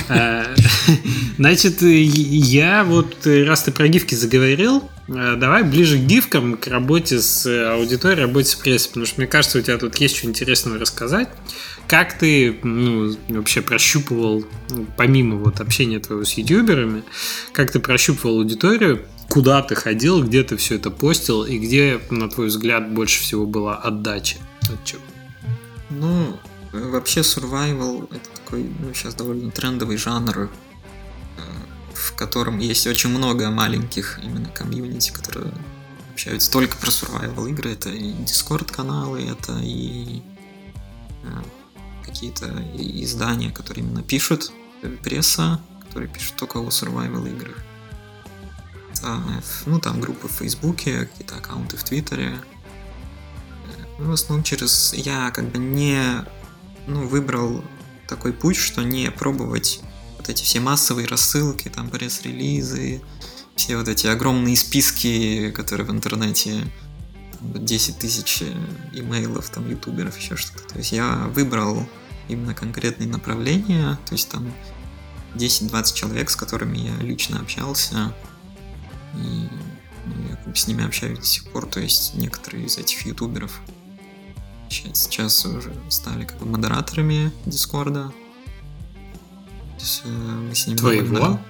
[0.07, 0.45] А,
[1.37, 7.19] значит, я вот, раз ты про гифки заговорил, а, давай ближе к гифкам, к работе
[7.19, 10.77] с аудиторией, работе с прессой, потому что мне кажется, у тебя тут есть что интересного
[10.77, 11.29] рассказать.
[11.91, 14.45] Как ты ну, вообще прощупывал,
[14.95, 17.03] помимо вот общения твоего с ютуберами,
[17.51, 22.29] как ты прощупывал аудиторию, куда ты ходил, где ты все это постил и где, на
[22.29, 24.37] твой взгляд, больше всего была отдача
[24.69, 25.01] от чего?
[25.89, 26.39] Ну,
[26.71, 30.49] вообще survival это такой, ну, сейчас довольно трендовый жанр, э,
[31.93, 35.51] в котором есть очень много маленьких именно комьюнити, которые
[36.13, 37.73] общаются только про survival игры.
[37.73, 40.21] Это и Discord каналы, это и
[41.23, 41.41] э,
[42.05, 47.57] какие-то издания, которые именно пишут, э, пресса, которые пишут только о survival играх.
[49.65, 52.37] ну, там группы в Фейсбуке, какие-то аккаунты в Твиттере.
[53.67, 54.93] Э, ну, в основном через...
[54.93, 56.25] Я как бы не...
[56.87, 57.63] Ну, выбрал
[58.07, 59.81] такой путь, что не пробовать
[60.17, 63.01] вот эти все массовые рассылки, там, пресс-релизы,
[63.55, 66.63] все вот эти огромные списки, которые в интернете
[67.41, 68.53] 10 тысяч э,
[68.93, 70.63] имейлов, там, ютуберов, еще что-то.
[70.67, 71.87] То есть я выбрал
[72.27, 74.53] именно конкретные направления, то есть там
[75.35, 78.13] 10-20 человек, с которыми я лично общался,
[79.15, 79.47] и
[80.05, 80.15] ну,
[80.47, 83.59] я с ними общаюсь до сих пор, то есть некоторые из этих ютуберов
[84.69, 88.11] сейчас, уже стали как бы модераторами Дискорда.
[89.79, 91.13] Есть, э, мы с ними Твоего?
[91.13, 91.45] Довольно...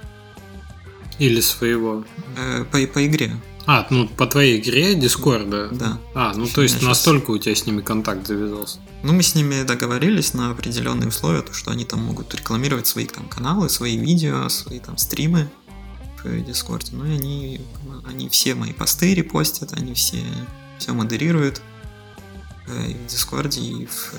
[1.20, 2.04] Или своего?
[2.38, 3.36] Э, по, по игре.
[3.68, 5.70] А, ну по твоей игре Дискорда?
[5.72, 5.99] Да.
[6.16, 8.80] А, ну то есть настолько у тебя с ними контакт завязался?
[9.03, 13.07] Ну, мы с ними договорились на определенные условия, то, что они там могут рекламировать свои
[13.07, 15.49] там каналы, свои видео, свои там стримы
[16.24, 16.91] в Дискорде.
[16.93, 17.62] Ну и они,
[18.07, 20.24] они все мои посты репостят, они все
[20.82, 21.62] все модерируют.
[22.68, 24.14] Э, и в Дискорде, и в,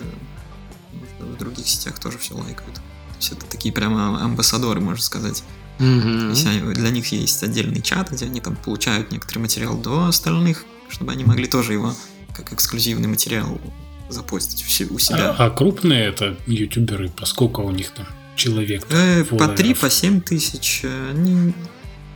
[1.20, 2.74] в других сетях тоже все лайкают.
[2.74, 5.43] То есть это такие прямо амбассадоры, можно сказать.
[5.83, 6.74] Mm-hmm.
[6.74, 11.24] Для них есть отдельный чат, где они там получают некоторый материал до остальных, чтобы они
[11.24, 11.95] могли тоже его
[12.35, 13.61] как эксклюзивный материал
[14.09, 15.30] запостить у себя.
[15.30, 18.07] А, а крупные это ютуберы, поскольку у них там
[18.37, 18.87] человек?
[18.91, 20.85] Э, по 3, по 7 тысяч.
[20.85, 21.53] Они...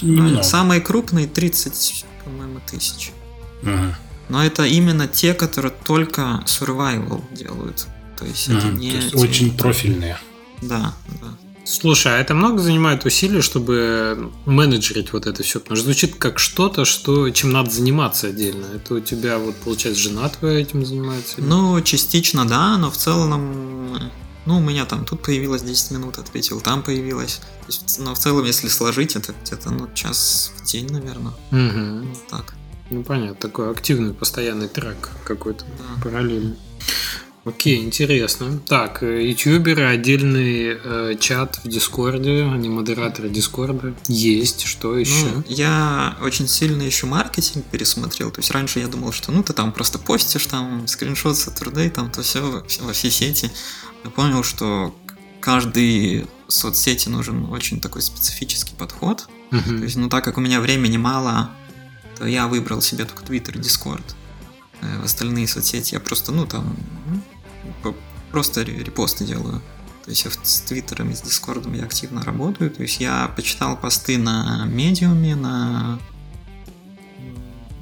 [0.02, 0.42] Немного.
[0.42, 3.12] Самые крупные 30, по-моему, тысяч.
[3.62, 3.98] Ага.
[4.28, 7.86] Но это именно те, которые только survival делают.
[8.18, 8.90] То есть mm, это не...
[8.90, 10.18] То есть те, очень профильные.
[10.60, 11.45] Да, да.
[11.66, 15.58] Слушай, а это много занимает усилий, чтобы менеджерить вот это все?
[15.58, 18.66] Потому что звучит как что-то, что, чем надо заниматься отдельно.
[18.76, 21.34] Это у тебя, вот, получается, жена твоя этим занимается?
[21.38, 23.98] Ну, частично, да, но в целом...
[24.46, 27.40] Ну, у меня там тут появилось 10 минут, ответил, там появилось.
[27.62, 31.32] То есть, но в целом, если сложить, это где-то, ну, час в день, наверное.
[31.50, 32.08] Угу.
[32.10, 32.54] Вот так.
[32.90, 36.02] Ну, понятно, такой активный, постоянный трек какой-то да.
[36.04, 36.56] параллельный.
[37.46, 38.58] Окей, интересно.
[38.66, 43.94] Так, э, ютуберы, отдельный э, чат в Дискорде, они модераторы Дискорда.
[44.08, 45.26] Есть, что еще?
[45.32, 48.32] Ну, я очень сильно еще маркетинг пересмотрел.
[48.32, 51.88] То есть раньше я думал, что ну ты там просто постишь там скриншот с Saturday,
[51.88, 53.48] там то все во все сети.
[54.02, 54.92] Я понял, что
[55.38, 59.28] каждой соцсети нужен очень такой специфический подход.
[59.52, 59.78] Uh-huh.
[59.78, 61.50] То есть, ну так как у меня времени мало,
[62.18, 64.02] то я выбрал себе только Twitter Discord.
[64.80, 66.76] Э, в остальные соцсети я просто, ну там,
[68.36, 69.62] просто репосты делаю.
[70.04, 72.70] То есть с Твиттером и с Дискордом я активно работаю.
[72.70, 75.98] То есть я почитал посты на медиуме, на,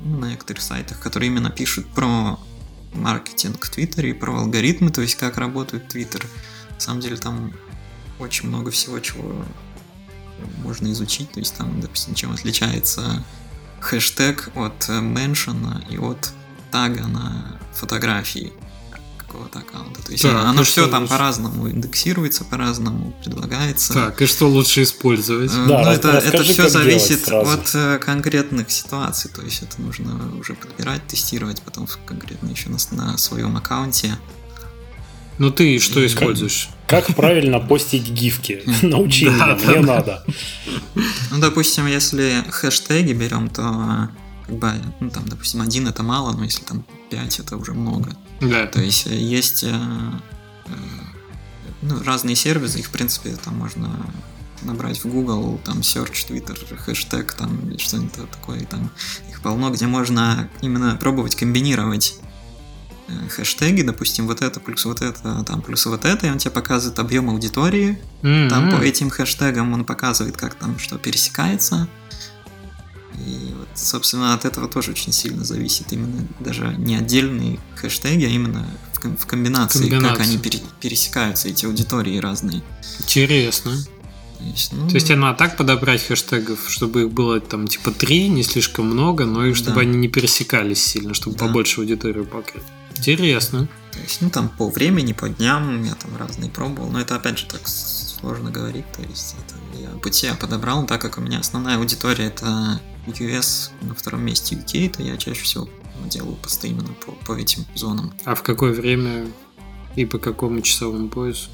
[0.04, 2.38] на некоторых сайтах, которые именно пишут про
[2.92, 6.24] маркетинг в Твиттере и про алгоритмы, то есть как работает Твиттер.
[6.70, 7.52] На самом деле там
[8.20, 9.44] очень много всего, чего
[10.62, 11.32] можно изучить.
[11.32, 13.24] То есть там, допустим, чем отличается
[13.80, 16.32] хэштег от меншена и от
[16.70, 18.52] тага на фотографии
[19.34, 20.02] какого-то аккаунта.
[20.02, 23.92] То есть так, оно все там по-разному индексируется, по-разному предлагается.
[23.92, 25.50] Так, и что лучше использовать?
[25.52, 29.30] Э, да, ну, это, это все зависит от э, конкретных ситуаций.
[29.34, 34.16] То есть это нужно уже подбирать, тестировать потом конкретно еще на, на своем аккаунте.
[35.38, 36.68] Ну ты что используешь?
[36.86, 38.62] Как правильно постить гифки?
[38.82, 40.24] Научи меня, мне надо.
[40.94, 44.10] Ну, допустим, если хэштеги берем, то
[44.46, 48.14] как бы, ну, там, допустим, один это мало, но если там пять, это уже много.
[48.40, 48.66] Да.
[48.66, 50.70] То есть э, есть э, э,
[51.82, 53.90] ну, разные сервисы, их, в принципе, там можно
[54.62, 58.90] набрать в Google, там, search, Twitter, хэштег, там, что-нибудь такое, там,
[59.28, 62.18] их полно, где можно именно пробовать комбинировать
[63.28, 66.98] хэштеги, допустим, вот это плюс вот это, там плюс вот это, и он тебе показывает
[66.98, 67.98] объем аудитории.
[68.22, 68.48] Mm-hmm.
[68.48, 71.88] Там по этим хэштегам он показывает, как там что пересекается.
[73.26, 78.28] И вот, собственно, от этого тоже очень сильно зависит именно даже не отдельные хэштеги, а
[78.28, 80.16] именно в, ком- в комбинации, Комбинация.
[80.16, 82.62] как они пере- пересекаются, эти аудитории разные.
[83.00, 83.72] Интересно.
[84.38, 84.88] То есть, ну...
[84.88, 89.24] То есть она так подобрать хэштегов, чтобы их было там типа три, не слишком много,
[89.24, 89.80] но и чтобы да.
[89.82, 91.46] они не пересекались сильно, чтобы да.
[91.46, 92.64] побольше аудиторию покрыть.
[92.96, 93.68] Интересно.
[93.92, 97.38] То есть, ну, там по времени, по дням я там разные пробовал, но это опять
[97.38, 101.40] же так сложно говорить, то есть это я пути я подобрал, так как у меня
[101.40, 105.68] основная аудитория это US, на втором месте UK, то я чаще всего
[106.06, 108.12] делаю посты именно по, по этим зонам.
[108.24, 109.26] А в какое время
[109.94, 111.50] и по какому часовому поясу?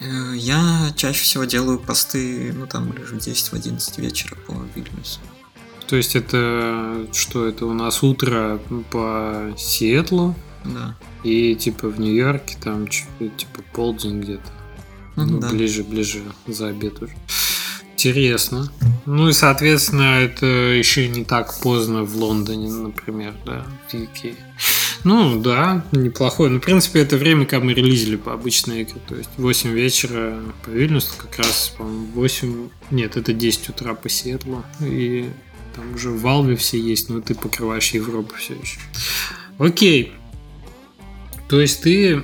[0.00, 5.20] Э, я чаще всего делаю посты, ну там в 10 в 11 вечера по Вильнюсу.
[5.86, 8.60] То есть это что, это у нас утро
[8.90, 10.34] по Сиэтлу?
[10.64, 10.96] Да.
[11.22, 14.50] И типа в Нью-Йорке там типа полдень где-то.
[15.16, 15.50] Ну, да.
[15.50, 17.14] Ближе, ближе за обед уже.
[17.92, 18.70] Интересно.
[19.06, 24.34] Ну и, соответственно, это еще не так поздно в Лондоне, например, да, в UK.
[25.04, 26.50] Ну, да, неплохое.
[26.50, 28.96] Ну, в принципе, это время, когда мы релизили по обычной игре.
[29.06, 32.68] То есть 8 вечера по Вильнюсу, как раз, по-моему, 8...
[32.90, 34.64] Нет, это 10 утра по Сиэтлу.
[34.80, 35.28] И
[35.76, 38.80] там уже в Valve все есть, но ты покрываешь Европу все еще.
[39.58, 40.12] Окей.
[41.54, 42.20] То есть ты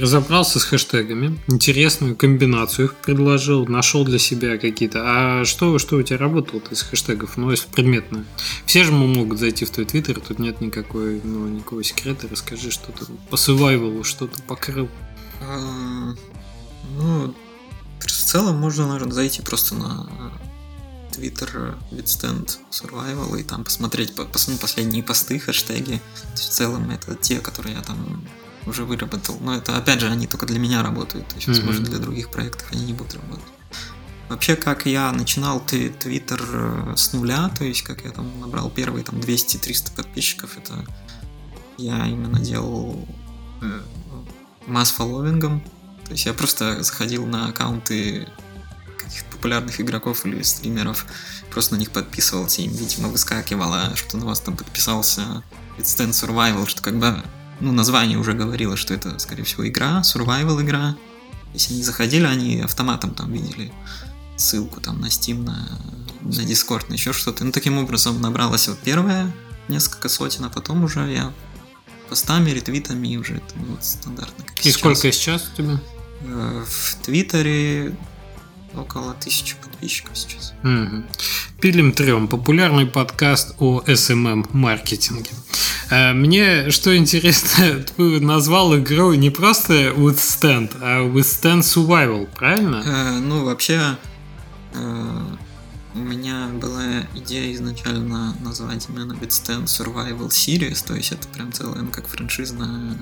[0.00, 5.02] разобрался с хэштегами, интересную комбинацию их предложил, нашел для себя какие-то.
[5.04, 7.36] А что, что у тебя работало из хэштегов?
[7.36, 8.24] Ну, если предметно.
[8.66, 12.26] Все же могут зайти в твой твиттер, тут нет никакой, ну, никакого секрета.
[12.28, 14.88] Расскажи, что ты по survival что-то покрыл.
[15.42, 16.14] А,
[16.96, 17.32] ну,
[18.00, 20.32] в целом можно, наверное, зайти просто на
[21.12, 26.00] Twitter Withstand Survival и там посмотреть по, ну, последние посты, хэштеги.
[26.34, 28.24] В целом это те, которые я там
[28.66, 29.38] уже выработал.
[29.40, 31.28] Но это, опять же, они только для меня работают.
[31.28, 31.90] То есть, возможно, mm-hmm.
[31.90, 33.44] для других проектов они не будут работать.
[34.28, 39.04] Вообще, как я начинал Твиттер э, с нуля, то есть, как я там набрал первые
[39.04, 40.86] там 200-300 подписчиков, это
[41.76, 43.06] я именно делал
[43.60, 43.80] э,
[44.66, 45.60] масс-фолловингом.
[46.04, 48.26] То есть я просто заходил на аккаунты
[48.98, 51.06] каких-то популярных игроков или стримеров,
[51.50, 55.42] просто на них подписывался, им, видимо, выскакивало, что на вас там подписался
[55.78, 57.22] It's Stand Survival, что как бы,
[57.62, 60.96] ну, название уже говорило, что это, скорее всего, игра, survival игра.
[61.54, 63.72] Если они заходили, они автоматом там видели
[64.36, 65.78] ссылку там на Steam, на,
[66.22, 67.44] на Discord, на еще что-то.
[67.44, 69.32] Ну, таким образом набралась вот первая
[69.68, 71.32] несколько сотен, а потом уже я
[72.08, 74.44] постами, ретвитами уже это ну, вот стандартно.
[74.44, 74.74] Как И сейчас.
[74.74, 75.80] сколько сейчас у тебя?
[76.22, 77.96] Э, в Твиттере
[78.74, 80.54] около тысячи подписчиков сейчас.
[80.62, 81.04] Угу.
[81.60, 82.28] Пилим трем.
[82.28, 85.30] Популярный подкаст о SMM маркетинге.
[85.90, 92.82] Э, мне что интересно, ты назвал игру не просто Withstand, а Withstand Survival, правильно?
[92.84, 93.98] Э, ну, вообще,
[94.72, 95.36] э,
[95.94, 101.82] у меня была идея изначально назвать именно Withstand Survival Series, то есть это прям целая,
[101.82, 102.96] ну, как франшизная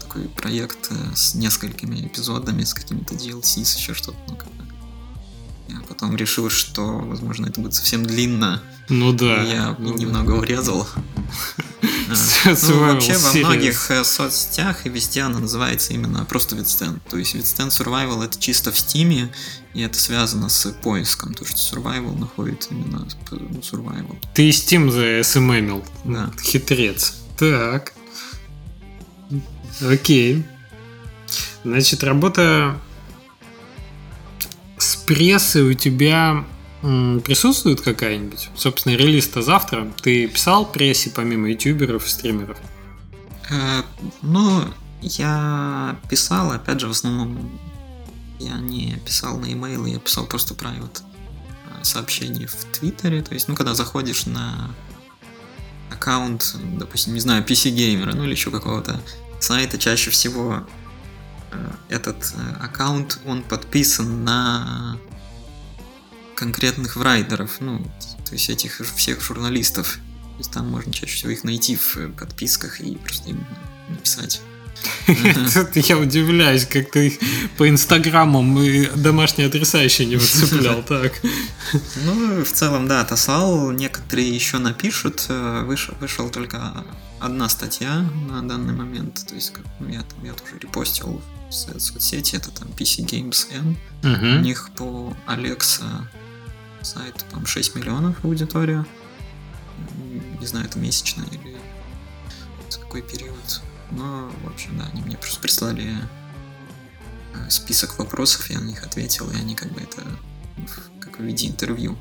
[0.00, 4.48] такой проект с несколькими эпизодами, с какими-то DLC, еще что-то, ну, как.
[5.68, 8.62] Я потом решил, что, возможно, это будет совсем длинно.
[8.88, 9.42] Ну да.
[9.42, 10.86] Я ну, немного урезал.
[12.46, 17.00] Ну, вообще во многих э, соцсетях и везде она называется именно просто Withstand.
[17.08, 19.30] То есть Withstand Survival это чисто в Steam,
[19.72, 24.16] и это связано с поиском, то что Survival находит именно ну, Survival.
[24.34, 26.30] Ты Steam за SMM, да.
[26.42, 27.16] хитрец.
[27.38, 27.94] Так.
[29.80, 30.44] Окей.
[31.64, 32.78] Значит, работа
[34.84, 36.44] с прессой у тебя
[37.24, 38.50] присутствует какая-нибудь?
[38.54, 39.90] Собственно, релиз-то завтра.
[40.02, 42.58] Ты писал прессе помимо ютуберов и стримеров?
[43.50, 43.82] Э,
[44.20, 44.64] ну,
[45.00, 47.58] я писал, опять же, в основном
[48.38, 53.22] я не писал на e-mail, я писал просто private э, сообщения в Твиттере.
[53.22, 54.70] То есть, ну, когда заходишь на
[55.90, 59.00] аккаунт, допустим, не знаю, PC Gamer, ну или еще какого-то
[59.40, 60.66] сайта, чаще всего
[61.88, 64.98] этот аккаунт, он подписан на
[66.34, 67.78] конкретных врайдеров, ну,
[68.26, 69.98] то есть этих всех журналистов.
[70.34, 73.46] То есть там можно чаще всего их найти в э, подписках и просто им
[73.88, 74.40] написать.
[75.74, 77.18] Я удивляюсь, как ты
[77.56, 81.12] по инстаграмам и домашние адреса еще не выцеплял, так.
[82.04, 83.70] Ну, в целом, да, отослал.
[83.70, 85.26] Некоторые еще напишут.
[85.28, 86.84] Э, вышел, только
[87.20, 89.24] одна статья на данный момент.
[89.28, 91.22] То есть, я я тоже репостил
[91.54, 93.76] соцсети, это там PC Games M.
[94.02, 96.06] У них по Alexa
[96.82, 98.84] сайт, по 6 миллионов аудитория.
[100.40, 101.56] Не знаю, это месячно или
[102.94, 103.62] какой период.
[103.90, 105.96] Но, в общем, да, они мне просто прислали
[107.34, 110.02] э, список вопросов, я на них ответил, и они как бы это
[111.00, 111.98] как в виде интервью.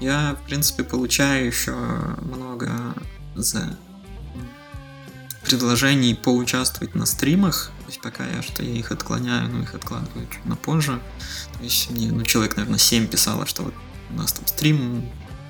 [0.00, 1.72] Я, в принципе, получаю еще
[2.22, 2.94] много
[3.36, 3.78] за
[5.52, 7.70] предложений поучаствовать на стримах.
[7.80, 10.98] То есть пока я что я их отклоняю, но их откладываю чуть на позже.
[11.58, 13.74] То есть мне, ну, человек, наверное, 7 писало, что вот
[14.10, 15.06] у нас там стрим,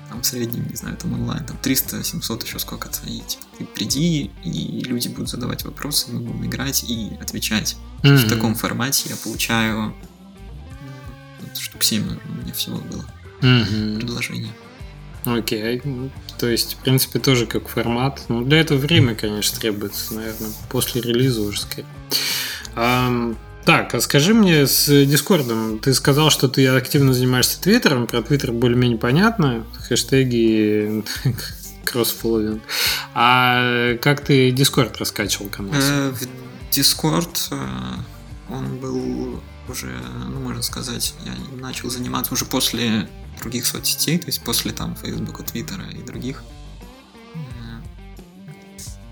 [0.09, 3.65] там в среднем, не знаю, там онлайн, там 300, 700, еще сколько-то, и типа, ты
[3.65, 7.77] приди, и люди будут задавать вопросы, мы будем играть и отвечать.
[8.01, 8.17] Mm-hmm.
[8.17, 9.95] В таком формате я получаю
[11.41, 13.05] ну, штук 7 у меня всего было
[13.39, 13.95] mm-hmm.
[13.95, 14.51] предложений.
[15.25, 15.77] Окей.
[15.77, 16.11] Okay.
[16.37, 18.23] То есть, в принципе, тоже как формат.
[18.27, 21.87] Ну, для этого время, конечно, требуется, наверное, после релиза уже скорее.
[22.75, 28.21] Um, так, а скажи мне с Дискордом, ты сказал, что ты активно занимаешься Твиттером, про
[28.21, 31.03] Твиттер более-менее понятно, хэштеги,
[31.85, 32.61] кроссфолловинг.
[33.13, 35.73] А как ты Дискорд раскачивал канал?
[35.75, 36.13] Э,
[36.71, 37.67] Дискорд э,
[38.49, 39.95] он был уже,
[40.29, 43.07] ну, можно сказать, я начал заниматься уже после
[43.43, 46.43] других соцсетей, то есть после там Фейсбука, Твиттера и других
[47.35, 47.39] э,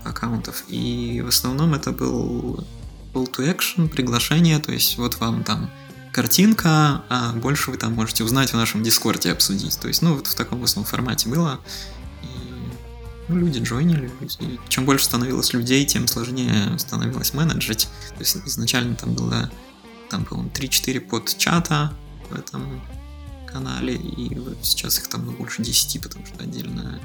[0.04, 0.64] аккаунтов.
[0.68, 2.66] И в основном это был
[3.12, 5.70] call to action, приглашение, то есть вот вам там
[6.12, 9.78] картинка, а больше вы там можете узнать в нашем дискорде обсудить.
[9.80, 11.58] То есть, ну, вот в таком основном формате было.
[12.22, 12.26] И
[13.28, 14.10] ну, люди джойнили.
[14.40, 17.88] И чем больше становилось людей, тем сложнее становилось менеджить.
[18.10, 19.50] То есть изначально там было,
[20.10, 21.92] там, по-моему, 3-4 под чата
[22.30, 22.80] в этом
[23.52, 27.00] канале, и вот сейчас их там больше 10, потому что отдельно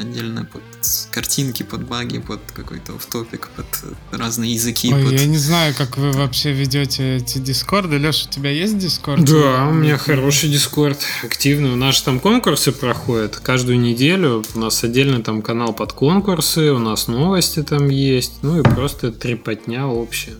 [0.00, 0.62] отдельно под
[1.10, 3.66] картинки, под баги, под какой-то офтопик, под
[4.12, 4.92] разные языки.
[4.92, 5.12] Ой, под...
[5.12, 7.98] я не знаю, как вы вообще ведете эти дискорды.
[7.98, 9.24] Леша, у тебя есть дискорд?
[9.24, 11.72] Да, у меня хороший дискорд, активный.
[11.72, 14.44] У нас там конкурсы проходят каждую неделю.
[14.54, 18.42] У нас отдельно там канал под конкурсы, у нас новости там есть.
[18.42, 20.36] Ну и просто трепотня общая.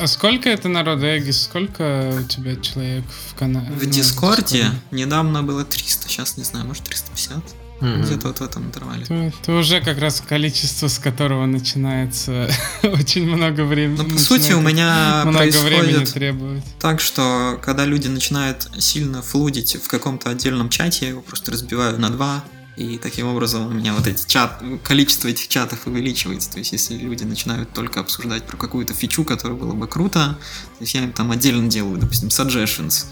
[0.00, 1.42] А сколько это народу, Эгис?
[1.42, 3.70] Сколько у тебя человек в канале?
[3.70, 7.38] В Дискорде недавно было 300, сейчас не знаю, может 350.
[7.80, 7.88] Угу.
[8.04, 9.02] Где-то вот в этом интервале.
[9.02, 12.50] Это, это уже как раз количество, с которого начинается
[12.82, 13.98] очень много времени.
[13.98, 16.64] Ну, по сути, у меня много времени требует.
[16.80, 21.98] Так что, когда люди начинают сильно флудить в каком-то отдельном чате, я его просто разбиваю
[22.00, 22.44] на два,
[22.76, 26.50] и таким образом у меня вот эти чат, количество этих чатов увеличивается.
[26.50, 30.38] То есть, если люди начинают только обсуждать про какую-то фичу, которая было бы круто,
[30.78, 33.06] то есть я им там отдельно делаю, допустим, suggestions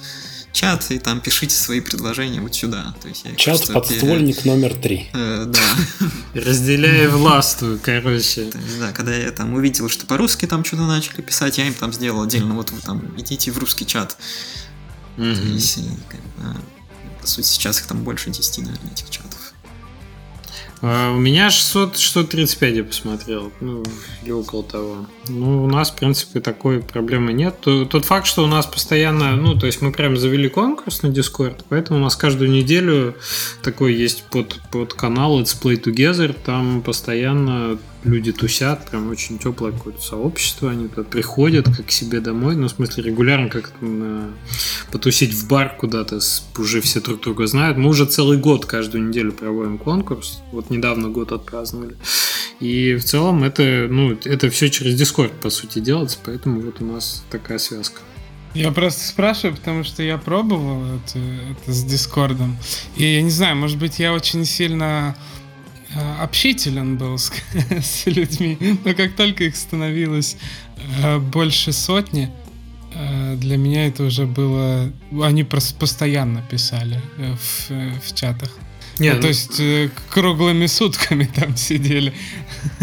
[0.55, 2.95] чат, и там пишите свои предложения вот сюда.
[3.03, 4.55] То есть я чат подствольник пере...
[4.55, 5.09] номер три.
[5.13, 5.61] Э, да.
[6.35, 8.51] Разделяя властвую, короче.
[8.79, 12.23] Да, когда я там увидел, что по-русски там что-то начали писать, я им там сделал
[12.23, 14.17] отдельно, вот вы там идите в русский чат.
[15.17, 15.81] То есть,
[17.21, 19.34] по сути, сейчас их там больше 10, наверное, этих чатов.
[20.83, 23.83] А, у меня 600, 635 я посмотрел, ну,
[24.23, 25.07] или около того.
[25.29, 27.59] Ну, у нас, в принципе, такой проблемы нет.
[27.61, 31.65] Тот факт, что у нас постоянно, ну, то есть мы прям завели конкурс на Discord,
[31.69, 33.15] поэтому у нас каждую неделю
[33.63, 39.73] такой есть под, под канал Let's Play Together, там постоянно люди тусят, прям очень теплое
[39.73, 44.31] какое-то сообщество, они туда приходят как к себе домой, ну, в смысле, регулярно как на...
[44.93, 46.21] потусить в бар куда-то,
[46.59, 47.79] уже все друг друга знают.
[47.79, 51.97] Мы уже целый год каждую неделю проводим конкурс, вот недавно год отпраздновали.
[52.61, 56.85] И в целом это, ну, это все через Discord, по сути, делается, поэтому вот у
[56.85, 58.01] нас такая связка.
[58.55, 62.57] Я просто спрашиваю, потому что я пробовал это, это с Дискордом.
[62.97, 65.44] И я не знаю, может быть, я очень сильно Э,
[66.21, 67.33] общителен был с,
[67.71, 70.37] с людьми, но как только их становилось
[71.03, 72.31] э, больше сотни,
[72.95, 74.93] э, для меня это уже было...
[75.23, 77.71] Они просто постоянно писали в,
[78.01, 78.51] в чатах.
[78.99, 82.13] Нет, ну, ну, то есть э, круглыми сутками там сидели.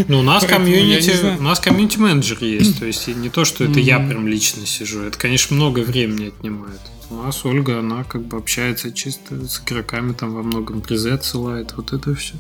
[0.08, 3.80] Ну, у нас комьюнити, у нас комьюнити менеджер есть, то есть не то, что это
[3.80, 6.82] я прям лично сижу, это, конечно, много времени отнимает.
[7.10, 11.74] У нас Ольга, она как бы общается чисто с игроками, там во многом призы отсылает,
[11.76, 12.36] вот это все.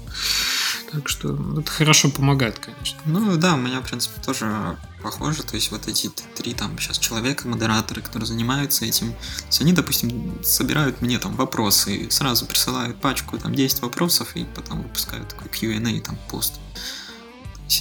[0.91, 2.99] Так что это хорошо помогает, конечно.
[3.05, 5.43] Ну да, у меня, в принципе, тоже похоже.
[5.43, 9.73] То есть вот эти три там сейчас человека, модераторы, которые занимаются этим, то есть они,
[9.73, 15.29] допустим, собирают мне там вопросы и сразу присылают пачку там 10 вопросов и потом выпускают
[15.29, 16.59] такой Q&A там пост.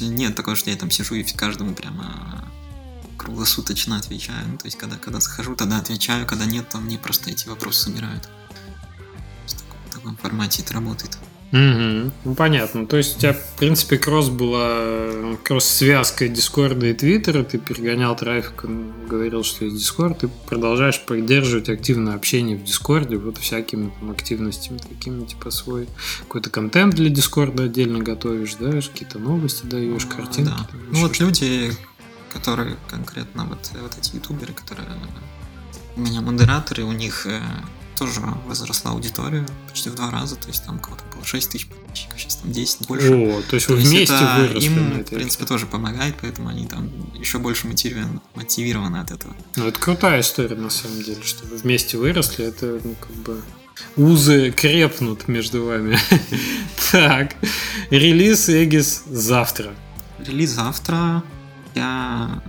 [0.01, 2.49] Нет такого, что я там сижу и каждому прямо
[3.19, 4.47] круглосуточно отвечаю.
[4.47, 7.85] Ну, то есть когда, когда захожу, тогда отвечаю, когда нет, то мне просто эти вопросы
[7.85, 8.29] собирают.
[9.47, 11.19] В таком, в таком формате это работает.
[11.53, 12.13] Угу.
[12.25, 12.87] Ну, понятно.
[12.87, 18.65] То есть у тебя, в принципе, кросс была кросс-связка Дискорда и Твиттера, ты перегонял трафик,
[19.09, 24.79] говорил, что есть Дискорд, ты продолжаешь поддерживать активное общение в Дискорде, вот всякими там активностями
[24.79, 25.89] такими, типа свой
[26.21, 30.51] какой-то контент для Дискорда отдельно готовишь, да, какие-то новости даешь, картинки.
[30.51, 30.67] Да.
[30.71, 31.73] Там, ну вот люди,
[32.33, 34.89] которые конкретно, вот, вот эти ютуберы, которые
[35.97, 37.41] у меня модераторы, у них э,
[38.01, 42.19] тоже возросла аудитория почти в два раза, то есть там кого-то было 6 тысяч подписчиков,
[42.19, 43.13] сейчас там 10, больше.
[43.13, 46.91] О, то есть вы вместе это выросли им, в принципе, тоже помогает, поэтому они там
[47.15, 49.37] еще больше мотивированы, мотивированы от этого.
[49.57, 53.43] Ну, это крутая история, на самом деле, что вы вместе выросли, это, ну, как бы,
[53.99, 55.99] узы крепнут между вами.
[56.93, 57.37] так,
[57.91, 59.75] релиз Эгис завтра.
[60.19, 61.23] Релиз завтра.
[61.75, 62.43] Я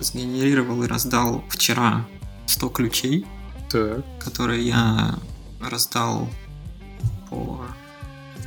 [0.00, 2.06] сгенерировал и раздал вчера
[2.44, 3.26] 100 ключей
[3.70, 4.04] так.
[4.18, 5.18] которые я
[5.60, 6.28] раздал
[7.28, 7.64] по,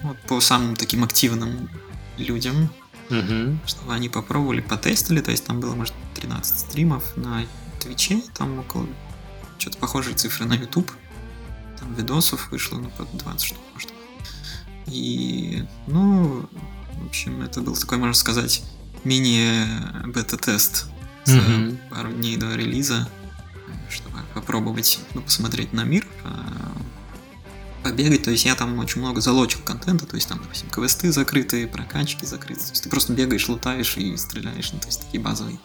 [0.03, 1.69] вот, по самым таким активным
[2.17, 2.69] людям,
[3.09, 3.57] угу.
[3.65, 5.21] чтобы они попробовали, потестили.
[5.21, 7.45] То есть там было, может, 13 стримов на
[7.79, 8.87] Твиче, там около
[9.57, 10.91] что-то похожие цифры на YouTube.
[11.79, 13.89] Там видосов вышло, ну, под 20 штук, может.
[14.87, 16.47] И, ну,
[16.93, 18.63] в общем, это был такой, можно сказать,
[19.03, 20.87] мини-бета-тест
[21.25, 21.77] за угу.
[21.89, 23.07] пару дней до релиза
[23.89, 26.71] чтобы попробовать ну, посмотреть на мир, а,
[27.83, 28.23] побегать.
[28.23, 32.25] То есть я там очень много залочил контента, то есть там, допустим, квесты закрытые, прокачки
[32.25, 32.65] закрытые.
[32.65, 34.71] То есть ты просто бегаешь, лутаешь и стреляешь.
[34.71, 35.59] Ну, то есть такие базовые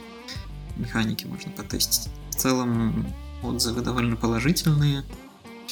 [0.77, 2.11] механики можно потестить.
[2.31, 5.05] В целом отзывы довольно положительные.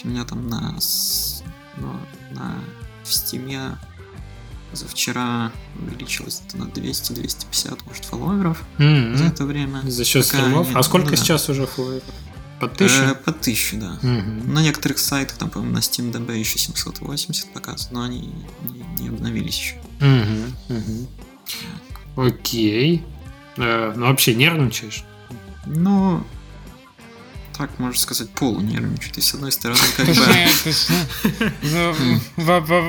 [0.04, 0.78] У меня там на,
[1.78, 1.92] ну,
[2.32, 2.54] на
[3.02, 3.78] в стиме
[4.72, 9.16] за вчера увеличилось это на 200-250, может, фолловеров mm-hmm.
[9.16, 9.82] за это время.
[9.84, 10.66] За счет Пока стримов?
[10.66, 11.52] Они, а сколько ну, сейчас да.
[11.52, 12.04] уже фолловеров?
[12.60, 13.02] По тысячу?
[13.02, 13.98] Э, по тысячу, да.
[14.02, 14.52] Угу.
[14.52, 18.32] На некоторых сайтах, там, по-моему, на SteamDB еще 780 показывают, но они
[18.64, 19.76] не, не обновились еще.
[20.00, 22.26] Угу, угу.
[22.28, 23.04] Окей.
[23.56, 25.04] Э, ну, вообще нервничаешь?
[25.66, 26.24] Ну,
[27.56, 29.12] так, можно сказать, полунервничаю.
[29.12, 30.14] То есть, с одной стороны, как бы...
[31.62, 31.94] Ну,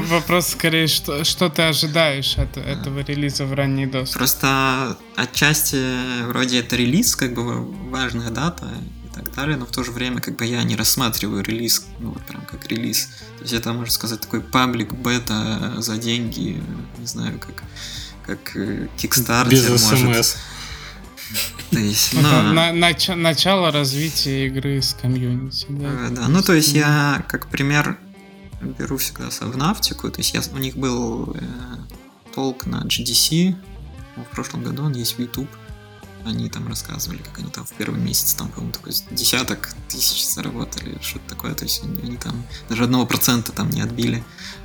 [0.10, 4.18] вопрос скорее, что, что ты ожидаешь от этого релиза в ранний доступ?
[4.18, 8.68] Просто отчасти вроде это релиз, как бы важная дата
[9.18, 12.24] так далее, но в то же время как бы я не рассматриваю релиз, ну вот
[12.26, 13.10] прям как релиз.
[13.38, 16.62] То есть это, можно сказать, такой паблик бета за деньги,
[16.98, 17.64] не знаю, как
[18.26, 18.56] как
[18.98, 20.38] Kickstarter Без может.
[21.72, 25.66] То есть, ну, на, нач, начало развития игры с комьюнити.
[25.68, 26.28] Да, э, да.
[26.30, 27.98] ну то есть я как пример
[28.62, 31.40] беру всегда Савнавтику, то есть я, у них был э,
[32.34, 33.56] толк на GDC,
[34.16, 35.50] в прошлом году он есть в YouTube,
[36.28, 40.98] они там рассказывали, как они там в первый месяц там, по-моему, такой десяток тысяч заработали,
[41.02, 44.24] что-то такое, то есть они, они там даже одного процента там не отбили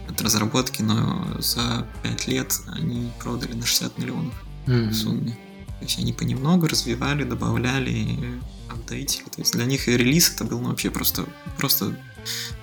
[0.08, 4.34] от разработки, но за пять лет они продали на 60 миллионов
[4.66, 4.88] mm-hmm.
[4.88, 5.32] в сумме.
[5.78, 8.40] То есть они понемногу развивали, добавляли,
[8.70, 9.24] апдейтили.
[9.24, 11.26] То есть для них релиз это был ну, вообще просто,
[11.58, 11.96] просто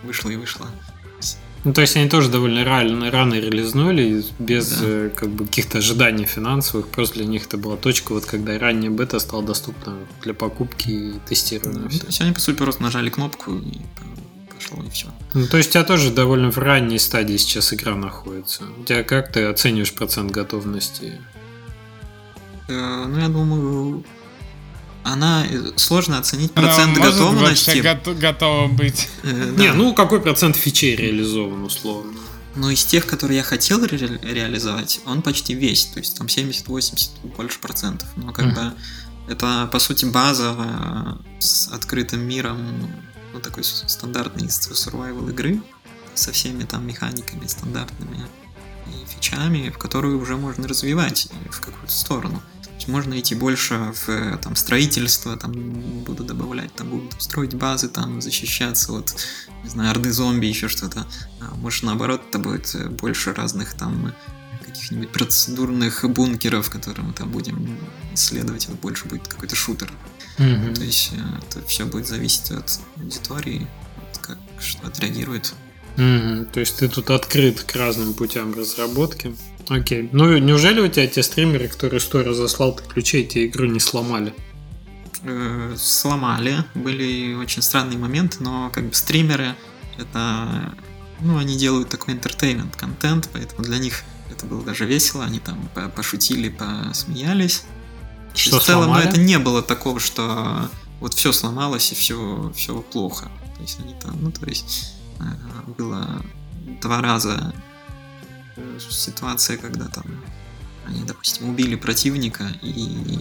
[0.04, 0.70] вышло и вышло.
[1.64, 4.78] Ну, то есть они тоже довольно рано, рано релизнули, без да.
[4.82, 6.88] э, как бы каких-то ожиданий финансовых.
[6.88, 11.14] Просто для них это была точка, вот когда ранняя бета стала доступна для покупки и
[11.28, 11.90] тестирования.
[11.90, 13.78] Да, то есть они, по сути, просто нажали кнопку и
[14.54, 15.08] пошло, и все.
[15.34, 18.64] Ну, то есть у тебя тоже довольно в ранней стадии сейчас игра находится.
[18.80, 21.20] У тебя как ты оцениваешь процент готовности
[22.70, 24.04] Э, ну, я думаю,
[25.04, 27.82] она э, сложно оценить процент она готовности.
[27.82, 29.10] Может го- готова быть.
[29.24, 29.64] Э, да.
[29.64, 32.20] Не, ну какой процент фичей реализован условно?
[32.56, 37.36] Ну, из тех, которые я хотел ре- реализовать, он почти весь, то есть там 70-80
[37.36, 38.10] больше процентов.
[38.16, 38.56] Но как mm.
[38.56, 38.74] бы
[39.30, 42.92] это, по сути, базовая с открытым миром,
[43.34, 45.62] ну, такой стандартный survival игры
[46.16, 48.26] со всеми там механиками стандартными
[48.88, 52.42] и фичами, в которую уже можно развивать в какую-то сторону
[52.90, 55.52] можно идти больше в там, строительство, там
[56.04, 59.16] буду добавлять, там будут строить базы, там защищаться от,
[59.64, 61.08] не знаю, орды зомби, еще что-то.
[61.40, 64.14] А может, наоборот, это будет больше разных там
[64.66, 67.78] каких-нибудь процедурных бункеров, которые мы там будем
[68.14, 69.92] исследовать, это больше будет какой-то шутер.
[70.38, 70.76] Mm-hmm.
[70.76, 73.68] То есть э, это все будет зависеть от аудитории,
[73.98, 75.54] от как что отреагирует.
[75.98, 76.52] Mm-hmm.
[76.52, 79.36] То есть ты тут открыт к разным путям разработки.
[79.70, 80.10] Окей.
[80.12, 84.34] Ну, неужели у тебя те стримеры, которые сто разослал ты ключей, эти игру не сломали?
[85.24, 86.64] Э, сломали.
[86.74, 89.56] Были очень странные моменты, но как бы стримеры
[89.98, 90.74] это...
[91.22, 95.26] Ну, они делают такой entertainment контент, поэтому для них это было даже весело.
[95.26, 97.66] Они там пошутили, посмеялись.
[98.34, 99.10] Что в целом, сломали?
[99.10, 103.30] это не было такого, что вот все сломалось и все, все плохо.
[103.56, 106.24] То есть они там, ну, то есть э, было
[106.82, 107.54] два раза
[108.90, 110.06] ситуация, когда там
[110.86, 113.20] они, допустим, убили противника, и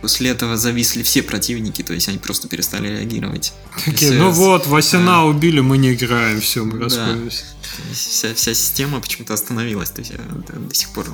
[0.00, 3.52] после этого зависли все противники, то есть они просто перестали реагировать.
[3.84, 7.44] Такие, ну вот, Васина а, убили, мы не играем, все, мы расходимся.
[7.62, 11.06] Да, вся, вся система почему-то остановилась, то есть я до, до сих пор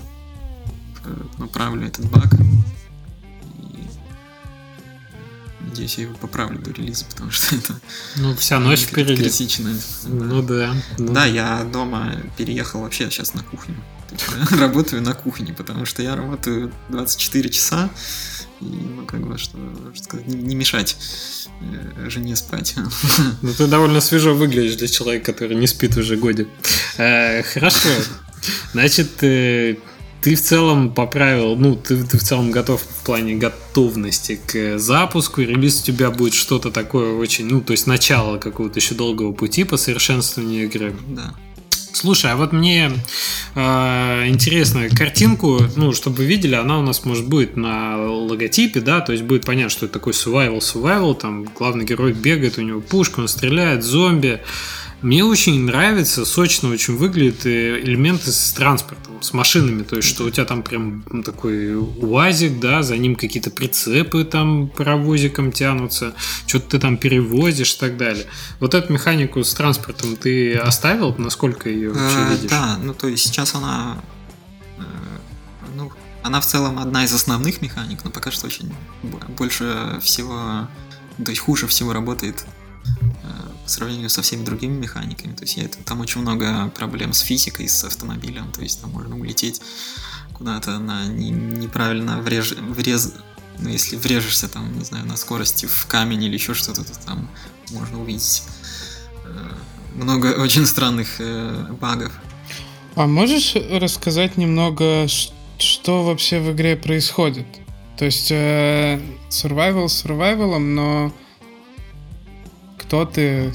[1.04, 2.34] э, направлю этот баг.
[5.74, 7.74] Надеюсь, я его поправлю до релиза, потому что это...
[8.14, 9.24] Ну, вся ночь впереди.
[9.24, 9.74] Критично.
[10.04, 10.72] Ну да.
[10.98, 11.12] Ну.
[11.12, 13.74] Да, я дома переехал вообще сейчас на кухню.
[14.52, 17.90] Работаю на кухне, потому что я работаю 24 часа,
[18.60, 19.58] и, ну, как бы, что,
[19.94, 20.96] что сказать, не, не мешать
[21.60, 22.76] э, жене спать.
[23.42, 26.46] Ну, ты довольно свежо выглядишь для человека, который не спит уже годик.
[26.98, 27.88] Э, хорошо.
[28.72, 29.78] Значит, э,
[30.24, 35.42] ты в целом поправил, ну, ты, ты в целом готов в плане готовности к запуску,
[35.42, 39.64] релиз у тебя будет что-то такое очень, ну, то есть начало какого-то еще долгого пути
[39.64, 40.96] по совершенствованию игры.
[41.08, 41.34] Да.
[41.92, 42.90] Слушай, а вот мне
[43.54, 49.02] э, интересно, картинку, ну, чтобы вы видели, она у нас, может, будет на логотипе, да,
[49.02, 52.80] то есть будет понятно, что это такой survival, survival, там главный герой бегает, у него
[52.80, 54.40] пушка, он стреляет, зомби,
[55.04, 59.82] мне очень нравится, сочно очень выглядит э, элементы с транспортом, с машинами.
[59.82, 64.68] То есть, что у тебя там прям такой УАЗик, да, за ним какие-то прицепы там
[64.68, 66.14] паровозиком тянутся,
[66.46, 68.24] что-то ты там перевозишь и так далее.
[68.60, 71.14] Вот эту механику с транспортом ты оставил?
[71.18, 72.50] Насколько ее вообще э, видишь?
[72.50, 73.98] Да, ну то есть сейчас она
[74.78, 74.82] э,
[75.76, 75.92] ну,
[76.22, 78.72] она в целом одна из основных механик, но пока что очень
[79.36, 80.66] больше всего,
[81.22, 82.46] то есть хуже всего работает
[83.64, 85.34] по сравнению со всеми другими механиками.
[85.34, 88.52] То есть я, там очень много проблем с физикой, с автомобилем.
[88.52, 89.60] То есть там можно улететь
[90.34, 93.14] куда-то на не, неправильно вреж, врез,
[93.58, 97.28] ну, если врежешься там, не знаю, на скорости в камень или еще что-то, то там
[97.70, 98.42] можно увидеть
[99.24, 99.48] э,
[99.94, 102.12] много очень странных э, багов.
[102.96, 105.06] А можешь рассказать немного,
[105.58, 107.46] что вообще в игре происходит?
[107.96, 109.00] То есть э,
[109.30, 111.12] survival survival, но
[112.84, 113.52] кто ты,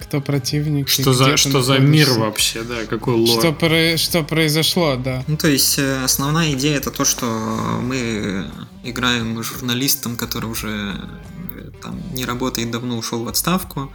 [0.00, 0.88] кто противник.
[0.88, 3.38] Что за, что за мир вообще, да, какой лор.
[3.38, 5.22] Что, про, что произошло, да.
[5.28, 7.26] Ну, то есть, э, основная идея это то, что
[7.82, 8.50] мы
[8.82, 10.96] играем журналистом, который уже
[11.54, 13.92] э, там не работает давно, ушел в отставку,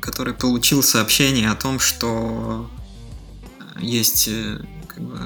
[0.00, 2.70] который получил сообщение о том, что
[3.80, 5.18] есть э, как бы,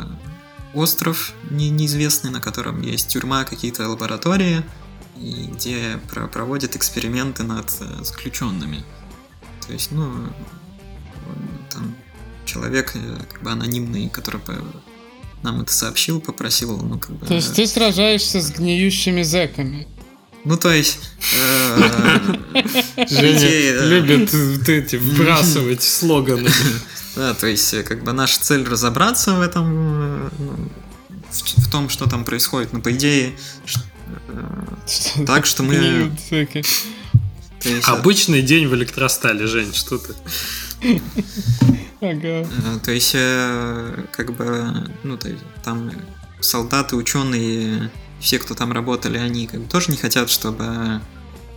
[0.73, 4.63] остров не, неизвестный, на котором есть тюрьма, какие-то лаборатории,
[5.17, 8.85] и где про проводят эксперименты над заключенными.
[9.67, 10.13] То есть, ну,
[11.71, 11.95] там
[12.45, 14.41] человек э, как бы анонимный, который
[15.43, 17.27] нам это сообщил, попросил, ну, как бы...
[17.27, 19.87] То есть ты сражаешься с гниющими зэками?
[20.45, 20.99] Ну, то есть...
[21.35, 22.57] Э,
[23.09, 24.35] Женя любит
[24.69, 26.51] эти вбрасывать слоганы.
[27.17, 30.69] Да, то есть, э, как бы наша цель разобраться в этом, ну,
[31.31, 32.73] в том, что там происходит.
[32.73, 33.37] Но, по идее,
[35.27, 36.13] так что мы...
[37.85, 40.15] Обычный день в электростале, Жень, что ты?
[42.01, 42.47] Ага.
[42.47, 45.91] Э, то есть, э, как бы, ну, то есть, там
[46.41, 51.01] солдаты, ученые, все, кто там работали, они как бы тоже не хотят, чтобы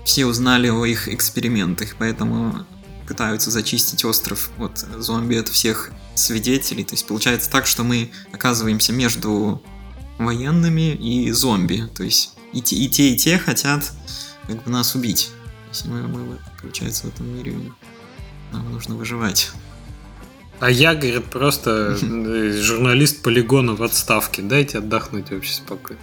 [0.06, 2.66] все узнали о их экспериментах, поэтому
[3.08, 6.84] пытаются зачистить остров от зомби, от всех свидетелей.
[6.84, 9.62] То есть получается так, что мы оказываемся между
[10.18, 11.84] военными и зомби.
[11.94, 13.92] То есть и те, и те, и те хотят
[14.48, 15.32] как бы нас убить.
[15.72, 17.56] Если мы, мы, получается, в этом мире
[18.52, 19.52] нам нужно выживать.
[20.60, 24.42] А я, говорит, просто э, журналист полигона в отставке.
[24.42, 26.02] Дайте отдохнуть вообще спокойно.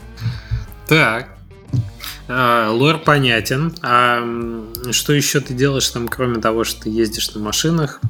[0.87, 1.37] Так.
[2.29, 3.75] А, лор понятен.
[3.83, 4.23] А
[4.93, 8.01] что еще ты делаешь там, кроме того, что ты ездишь на машинах?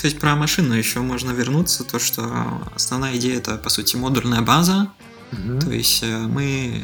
[0.00, 1.84] То есть про машину еще можно вернуться.
[1.84, 4.88] То, что основная идея это, по сути, модульная база.
[5.32, 5.60] Угу.
[5.60, 6.82] То есть э, мы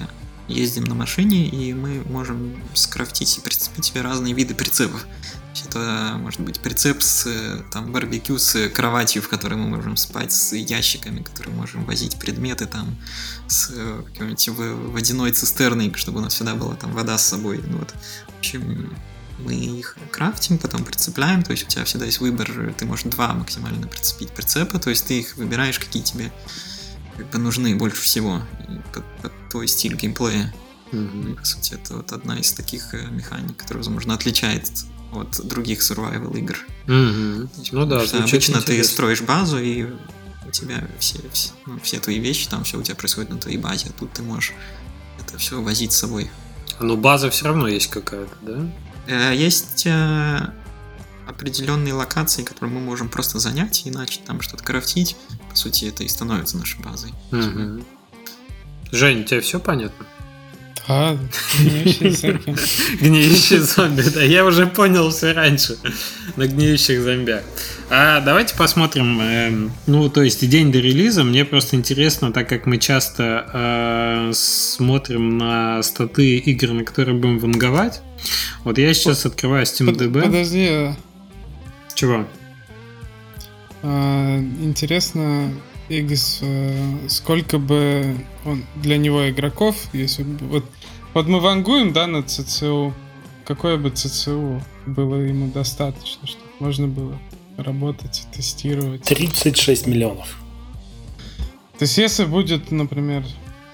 [0.50, 5.06] ездим на машине, и мы можем скрафтить и прицепить себе разные виды прицепов.
[5.66, 7.28] Это может быть прицеп с
[7.72, 12.66] там барбекю с кроватью, в которой мы можем спать, с ящиками, которые можем возить предметы
[12.66, 12.96] там,
[13.46, 13.68] с
[14.12, 14.48] какой-нибудь
[14.92, 17.60] водяной цистерной, чтобы у нас всегда была там вода с собой.
[17.66, 17.94] Ну, вот.
[18.28, 18.96] В общем,
[19.38, 23.32] мы их крафтим, потом прицепляем, то есть у тебя всегда есть выбор, ты можешь два
[23.32, 26.32] максимально прицепить прицепа, то есть ты их выбираешь, какие тебе
[27.16, 28.42] как бы нужны больше всего
[28.92, 30.54] под твой стиль геймплея.
[30.92, 31.32] Mm-hmm.
[31.32, 34.70] И, по сути, это вот одна из таких э, механик, которая, возможно, отличает
[35.12, 36.58] от других survival игр.
[36.86, 37.68] Mm-hmm.
[37.72, 38.62] Ну да, что обычно интересно.
[38.62, 39.86] ты строишь базу, и
[40.46, 43.58] у тебя все, все, ну, все твои вещи, там все у тебя происходит на твоей
[43.58, 44.52] базе, а тут ты можешь
[45.18, 46.30] это все возить с собой.
[46.78, 48.72] А ну база все равно есть какая-то, да?
[49.06, 50.52] Э, есть э,
[51.26, 55.16] определенные локации, которые мы можем просто занять и начать там что-то крафтить.
[55.48, 57.12] По сути, это и становится нашей базой.
[57.32, 57.84] Угу.
[58.92, 60.06] Жень, тебе все понятно?
[60.90, 61.16] Да,
[61.60, 62.56] гниющие зомби.
[63.00, 65.76] Гниющие зомби, да, я уже понял все раньше
[66.36, 67.44] на гниющих зомбях.
[67.90, 72.66] А давайте посмотрим, э, ну, то есть день до релиза, мне просто интересно, так как
[72.66, 78.02] мы часто э, смотрим на статы игр, на которые будем ванговать.
[78.64, 80.22] Вот я сейчас открываю SteamDB.
[80.22, 80.90] Подожди,
[81.94, 82.26] чего?
[83.82, 85.50] А, интересно,
[85.90, 90.46] Игис, э, сколько бы он для него игроков, если бы...
[90.46, 90.64] Вот,
[91.14, 92.94] вот мы вангуем, да, на ЦЦУ.
[93.44, 97.18] Какое бы ЦЦУ было ему достаточно, чтобы можно было
[97.56, 99.02] работать, тестировать?
[99.02, 100.38] 36 миллионов.
[101.76, 103.24] То есть если будет, например,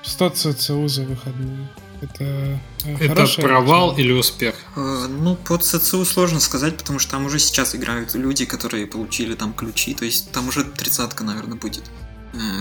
[0.02, 1.68] 100 ЦЦУ за выходные,
[2.00, 4.54] это, э, это провал или успех?
[4.76, 9.34] Э, ну, под ЦЦУ сложно сказать, потому что там уже сейчас играют люди, которые получили
[9.34, 11.84] там ключи, то есть там уже тридцатка, наверное, будет,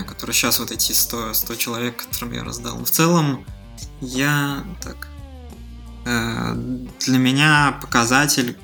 [0.06, 2.78] которые сейчас вот эти 100, 100 человек, которым я раздал.
[2.78, 3.44] Но в целом,
[4.00, 5.08] я так...
[6.04, 8.56] Для меня показатель,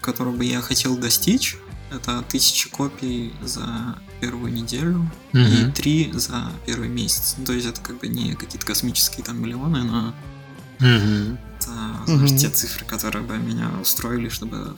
[0.00, 1.56] которого бы я хотел достичь,
[1.90, 5.40] это тысячи копий за первую неделю угу.
[5.40, 7.36] и три за первый месяц.
[7.44, 10.14] То есть это как бы не какие-то космические там миллионы, но
[10.78, 11.38] угу.
[11.58, 11.72] это
[12.06, 12.38] знаешь, угу.
[12.38, 14.76] те цифры, которые бы меня устроили, чтобы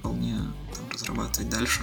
[0.00, 0.36] вполне
[0.74, 1.80] там, разрабатывать дальше.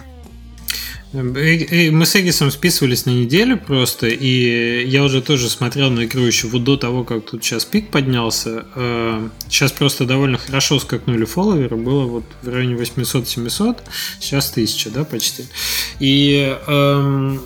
[1.12, 6.47] Мы с Эгисом списывались на неделю просто, и я уже тоже смотрел на игру еще
[6.47, 8.66] вот до того, как тут сейчас пик поднялся.
[9.47, 13.78] Сейчас э, просто довольно хорошо скакнули фолловеры, было вот в районе 800-700,
[14.20, 15.45] сейчас 1000, да, почти.
[15.99, 17.41] И эм,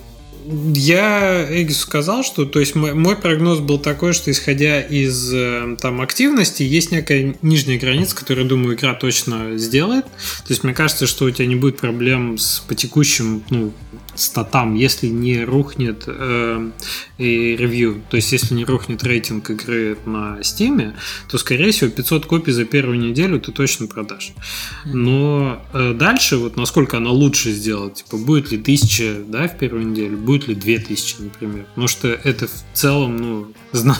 [0.45, 5.77] я Эгису сказал, что то есть мой, мой прогноз был такой, что исходя из э,
[5.79, 10.05] там активности, есть некая нижняя граница, которую, думаю, игра точно сделает.
[10.05, 13.73] То есть мне кажется, что у тебя не будет проблем с по текущим ну,
[14.15, 16.71] статам, если не рухнет э,
[17.17, 20.93] и ревью, то есть если не рухнет рейтинг игры на Steam,
[21.29, 24.33] то, скорее всего, 500 копий за первую неделю ты точно продашь.
[24.85, 29.87] Но э, дальше, вот насколько она лучше сделать, типа, будет ли 1000 да, в первую
[29.87, 31.65] неделю, будет ли 2000, например.
[31.69, 33.99] Потому что это в целом, ну, знаю,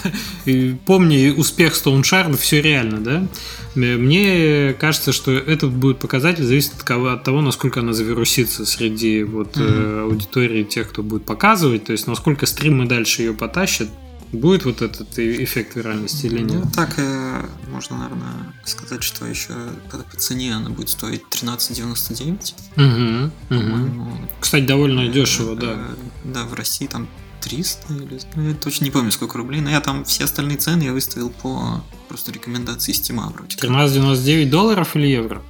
[0.85, 3.27] помни успех Stone Shard, все реально, да?
[3.75, 9.23] Мне кажется, что этот будет показатель зависит от, кого, от того, насколько она завирусится среди
[9.23, 10.02] вот mm-hmm.
[10.03, 13.89] Аудитории тех, кто будет показывать, то есть насколько стримы дальше ее потащат,
[14.33, 16.65] будет вот этот эффект виральности или нет?
[16.65, 19.53] Ну, так э, можно, наверное, сказать, что еще
[19.91, 22.53] по, цене она будет стоить 13,99.
[22.75, 24.17] Угу, угу.
[24.39, 25.73] Кстати, довольно э, дешево, да.
[25.73, 27.07] Э, да, в России там
[27.41, 28.19] 300 или...
[28.35, 31.29] Ну, я точно не помню, сколько рублей, но я там все остальные цены я выставил
[31.29, 33.55] по просто рекомендации Steam вроде.
[33.55, 35.41] 13,99 долларов или евро?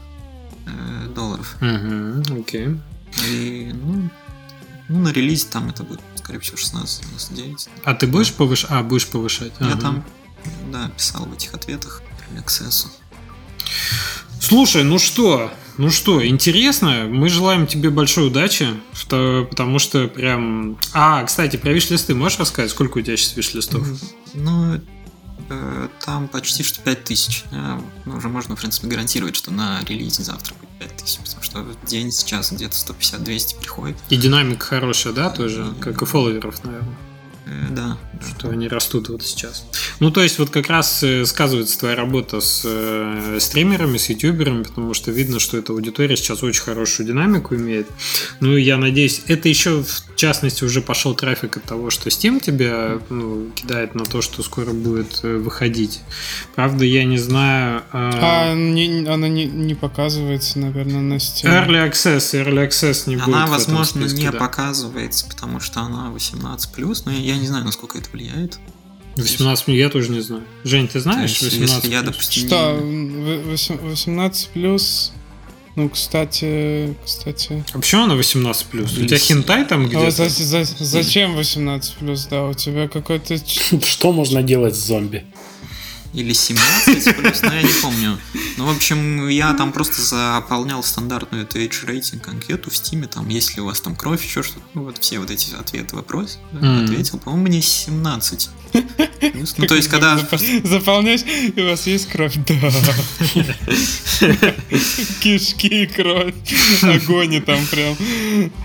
[0.65, 1.55] Э, долларов.
[1.61, 2.77] Угу, окей.
[3.29, 4.09] И, ну,
[4.93, 7.67] ну, на релизе там это будет, скорее всего, 16,99.
[7.83, 8.69] А ты будешь повышать?
[8.71, 9.51] А, будешь повышать.
[9.59, 9.81] Я ага.
[9.81, 10.05] там,
[10.71, 12.03] да, писал в этих ответах
[12.37, 12.87] Access.
[14.39, 17.07] Слушай, ну что, ну что, интересно.
[17.09, 18.67] Мы желаем тебе большой удачи,
[19.09, 20.77] потому что прям...
[20.93, 22.69] А, кстати, про виш-листы можешь рассказать?
[22.69, 23.87] Сколько у тебя сейчас виш-листов?
[24.35, 24.79] Ну,
[25.49, 27.45] э, там почти что 5000.
[27.51, 31.59] Э, ну, уже можно, в принципе, гарантировать, что на релизе завтра будет 5000, потому что
[31.59, 33.97] в день сейчас где-то 150-200 приходит.
[34.09, 35.73] И динамика хорошая, да, тоже?
[35.79, 36.95] Как и фолловеров, наверное.
[37.45, 37.97] Э, да.
[38.37, 39.65] Что они растут вот сейчас.
[39.99, 44.63] Ну, то есть, вот как раз э, сказывается твоя работа с э, стримерами, с ютуберами,
[44.63, 47.87] потому что видно, что эта аудитория сейчас очень хорошую динамику имеет.
[48.39, 52.99] Ну, я надеюсь, это еще, в частности, уже пошел трафик от того, что Steam тебя
[53.09, 56.01] ну, кидает на то, что скоро будет э, выходить.
[56.55, 57.83] Правда, я не знаю...
[57.91, 58.11] Э...
[58.13, 61.45] А не, она не, не показывается, наверное, на Steam.
[61.45, 64.37] Early Access, Early Access не она, будет Она, возможно, списке, не да.
[64.37, 68.59] показывается, потому что она 18+, но я я не знаю, насколько это влияет.
[69.15, 70.43] 18 я тоже не знаю.
[70.63, 71.31] Жень, ты знаешь?
[71.31, 72.79] есть, 18 если я, допустим, Что,
[73.83, 75.11] 18 плюс...
[75.75, 77.65] Ну, кстати, кстати...
[77.73, 78.95] А почему она 18 плюс?
[78.95, 80.05] У тебя хентай там где-то?
[80.05, 82.27] А за, за, зачем 18 плюс?
[82.27, 83.37] Да, у тебя какой-то...
[83.83, 85.25] Что можно делать с зомби?
[86.13, 88.17] Или 17 плюс, но я не помню.
[88.57, 93.27] Ну, в общем, я там просто заполнял стандартную эту age рейтинг анкету в стиме, там,
[93.29, 94.61] есть ли у вас там кровь, еще что-то.
[94.73, 96.83] Ну, вот все вот эти ответы, вопрос mm.
[96.85, 97.19] ответил.
[97.19, 98.49] По-моему, мне 17.
[99.57, 100.17] Ну, то есть, когда...
[100.63, 101.21] Заполняешь,
[101.55, 102.33] и у вас есть кровь?
[102.47, 102.71] Да.
[105.21, 106.33] Кишки, кровь.
[106.81, 107.95] Огонь там прям.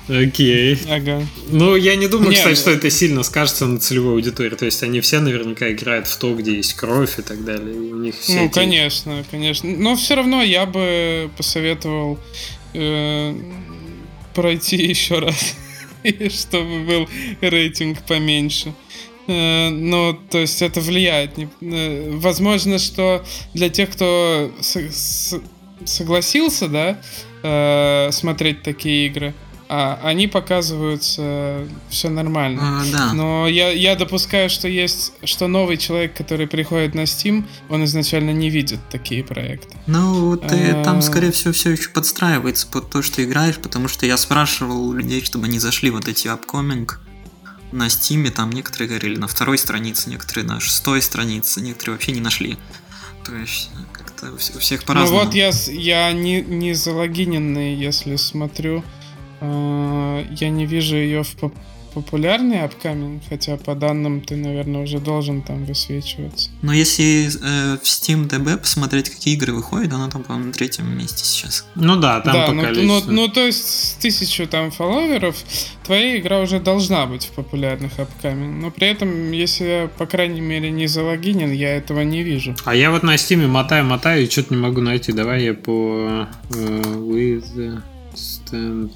[0.08, 0.78] Окей.
[0.88, 1.26] Ага.
[1.48, 4.54] Ну, я не думаю, кстати, что это сильно скажется на целевой аудитории.
[4.54, 7.74] То есть, они все наверняка играют в то, где есть кровь и так далее.
[7.74, 9.68] И у них все ну, конечно, конечно.
[9.68, 12.18] Но все равно я бы посоветовал
[12.74, 13.34] э,
[14.34, 15.56] пройти еще раз,
[16.30, 17.08] чтобы был
[17.40, 18.74] рейтинг поменьше.
[19.28, 21.38] Э, ну, то есть это влияет.
[21.38, 23.24] Э, возможно, что
[23.54, 24.50] для тех, кто
[25.84, 27.00] согласился, да,
[27.42, 29.34] э, смотреть такие игры,
[29.68, 32.60] а они показываются все нормально.
[32.62, 33.12] А, да.
[33.12, 38.30] Но я, я допускаю, что есть, что новый человек, который приходит на Steam, он изначально
[38.30, 39.76] не видит такие проекты.
[39.86, 40.84] Ну, ты а...
[40.84, 44.92] там, скорее всего, все еще подстраивается под то, что играешь, потому что я спрашивал у
[44.94, 46.88] людей, чтобы они зашли вот эти upcoming
[47.70, 52.20] на Стиме, там некоторые говорили на второй странице, некоторые на шестой странице, некоторые вообще не
[52.20, 52.56] нашли.
[53.24, 55.18] То есть как-то у всех по-разному.
[55.18, 58.82] Ну вот я, я не, не залогиненный, если смотрю.
[59.40, 61.34] Э, я не вижу ее в
[61.94, 66.50] популярный апкаминг, хотя по данным ты, наверное, уже должен там высвечиваться.
[66.62, 70.96] Но если э, в Steam DB посмотреть, какие игры выходят, она там, по-моему, на третьем
[70.96, 71.66] месте сейчас.
[71.74, 73.12] Ну да, там да, по ну, количеству.
[73.12, 75.36] Ну, ну, то есть с тысячу там фолловеров
[75.84, 78.62] твоя игра уже должна быть в популярных апкаминг.
[78.62, 82.54] Но при этом, если я, по крайней мере, не залогинен, я этого не вижу.
[82.64, 85.12] А я вот на Steam мотаю, мотаю и что-то не могу найти.
[85.12, 87.82] Давай я по uh, with
[88.14, 88.90] stand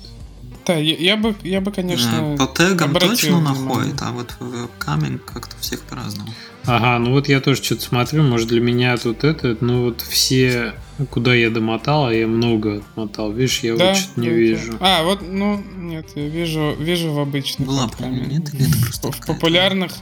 [0.66, 3.62] да, я, я бы, я бы, конечно, По тегам точно внимание.
[3.62, 6.32] находит, а вот в камень как-то всех по-разному.
[6.64, 10.74] Ага, ну вот я тоже что-то смотрю, может для меня тут это, ну вот все,
[11.10, 14.72] куда я домотал, а я много отмотал, видишь, я да, вот что-то не да, вижу.
[14.72, 14.78] Да.
[15.00, 17.66] А, вот, ну, нет, я вижу, вижу в обычных.
[17.66, 19.92] Была, нет, или это просто В популярных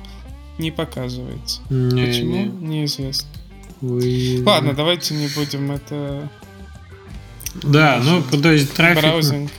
[0.59, 1.63] не показывается.
[1.71, 2.37] Не, Почему?
[2.37, 2.69] Не.
[2.69, 3.29] Неизвестно.
[3.81, 6.29] Ой, Ладно, давайте не будем это
[7.55, 9.51] да, ну, то есть трафик,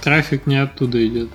[0.00, 1.30] трафик не оттуда идет.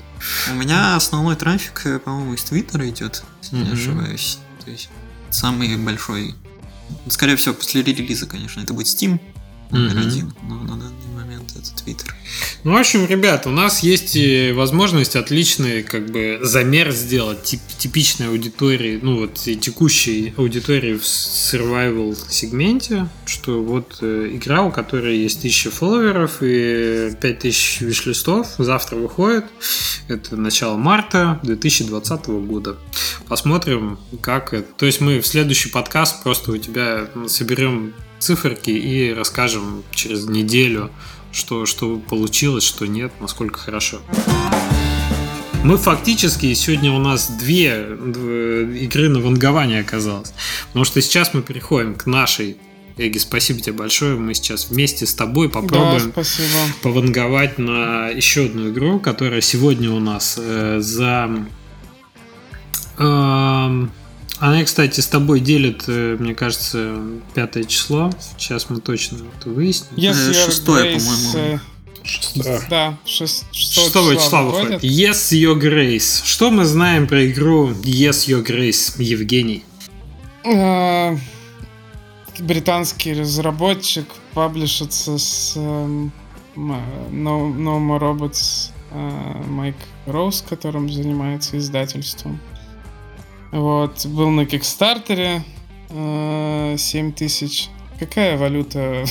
[0.52, 4.40] У меня основной трафик, э, по-моему, из Твиттера идет, если не ошибаюсь.
[4.64, 4.90] То есть
[5.30, 6.36] самый большой.
[7.08, 9.20] Скорее всего, после релиза, конечно, это будет Steam
[9.72, 10.76] номер один, но на
[11.64, 12.14] данный момент это Twitter.
[12.64, 14.18] Ну, в общем, ребят, у нас есть
[14.56, 22.18] возможность отличный как бы замер сделать тип, типичной аудитории, ну вот текущей аудитории в survival
[22.30, 29.46] сегменте, что вот э, игра, у которой есть 1000 фолловеров и 5000 виш-листов, завтра выходит.
[30.08, 32.78] Это начало марта 2020 года.
[33.28, 34.68] Посмотрим, как это.
[34.74, 37.94] То есть мы в следующий подкаст просто у тебя соберем
[38.24, 40.92] циферки и расскажем через неделю,
[41.34, 44.00] что, что получилось, что нет, насколько хорошо.
[45.64, 47.86] Мы фактически, сегодня у нас две,
[48.82, 50.34] игры на вангование оказалось.
[50.68, 52.58] Потому что сейчас мы переходим к нашей
[52.96, 54.16] Эги, спасибо тебе большое.
[54.18, 56.22] Мы сейчас вместе с тобой попробуем да,
[56.84, 61.32] пованговать на еще одну игру, которая сегодня у нас э, за
[63.00, 63.88] э,
[64.44, 67.00] она, кстати, с тобой делит, э, мне кажется,
[67.34, 68.12] пятое число.
[68.38, 69.96] Сейчас мы точно это выясним.
[69.96, 71.60] Yes, э, шестое, по-моему.
[72.04, 72.62] Шестое.
[72.70, 74.84] Да, шест, 6 числа, числа выходит.
[74.84, 76.26] Yes, Your Grace.
[76.26, 79.64] Что мы знаем про игру Yes, Your Grace, Евгений?
[82.40, 86.12] Британский разработчик паблишится с uh,
[86.58, 92.42] No, no More Robots uh, Майк Роуз, которым занимается издательством.
[93.54, 95.44] Вот, был на Кикстартере.
[95.90, 97.70] 7 тысяч.
[98.00, 99.06] Какая валюта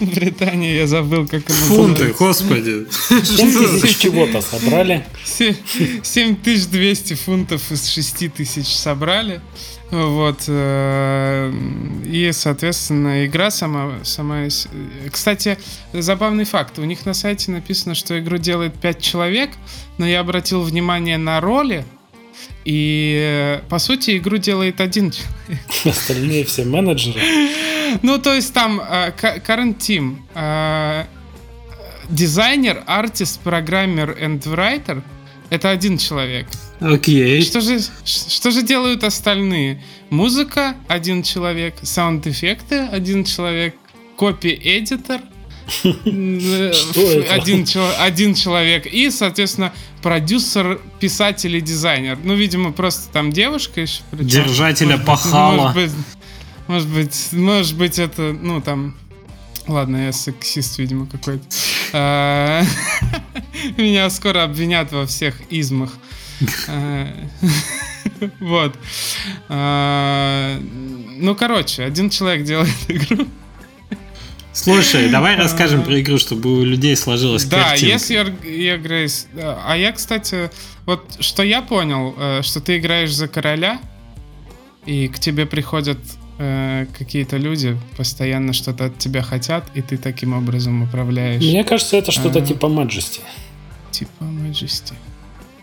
[0.00, 0.74] в Британии?
[0.74, 2.86] Я забыл, как она Фунты, господи.
[2.90, 5.06] 7 тысяч чего-то собрали.
[5.24, 9.40] 7200 фунтов из 6 тысяч собрали.
[9.92, 10.44] Вот.
[10.48, 11.52] Э,
[12.04, 14.48] и, соответственно, игра сама, сама...
[15.12, 15.58] Кстати,
[15.92, 16.80] забавный факт.
[16.80, 19.52] У них на сайте написано, что игру делает 5 человек,
[19.98, 21.84] но я обратил внимание на роли,
[22.64, 25.64] и, по сути, игру делает один человек.
[25.84, 27.20] Остальные все менеджеры.
[28.02, 30.16] Ну, то есть там uh, current team.
[30.34, 31.04] Uh,
[32.08, 35.02] дизайнер, артист, программер and writer—
[35.50, 36.46] это один человек.
[36.80, 37.40] Окей.
[37.40, 37.42] Okay.
[37.42, 39.82] Что же, что же делают остальные?
[40.10, 43.74] Музыка— один человек, саунд-эффекты— один человек,
[44.16, 45.20] копи-эдитор—
[45.84, 47.66] один,
[47.98, 48.86] один человек.
[48.86, 52.18] И, соответственно, продюсер, писатель и дизайнер.
[52.22, 54.02] Ну, видимо, просто там девушка еще.
[54.12, 55.72] Держателя пахала.
[55.72, 55.92] Может быть,
[56.66, 58.96] может быть, может быть, это, ну, там...
[59.66, 61.44] Ладно, я сексист, видимо, какой-то.
[61.94, 62.62] А,
[63.78, 65.90] меня скоро обвинят во всех измах.
[66.68, 67.08] А,
[68.40, 68.76] вот.
[69.48, 73.26] А, ну, короче, один человек делает игру.
[74.54, 79.26] Слушай, давай расскажем про игру, чтобы у людей сложилось Да, если я Грейс.
[79.36, 80.50] А я, кстати,
[80.86, 83.80] вот что я понял, э, что ты играешь за короля,
[84.86, 85.98] и к тебе приходят
[86.38, 91.42] э, какие-то люди, постоянно что-то от тебя хотят, и ты таким образом управляешь.
[91.42, 93.20] Мне кажется, это что-то а, типа Majesty.
[93.90, 94.94] Типа Majesty.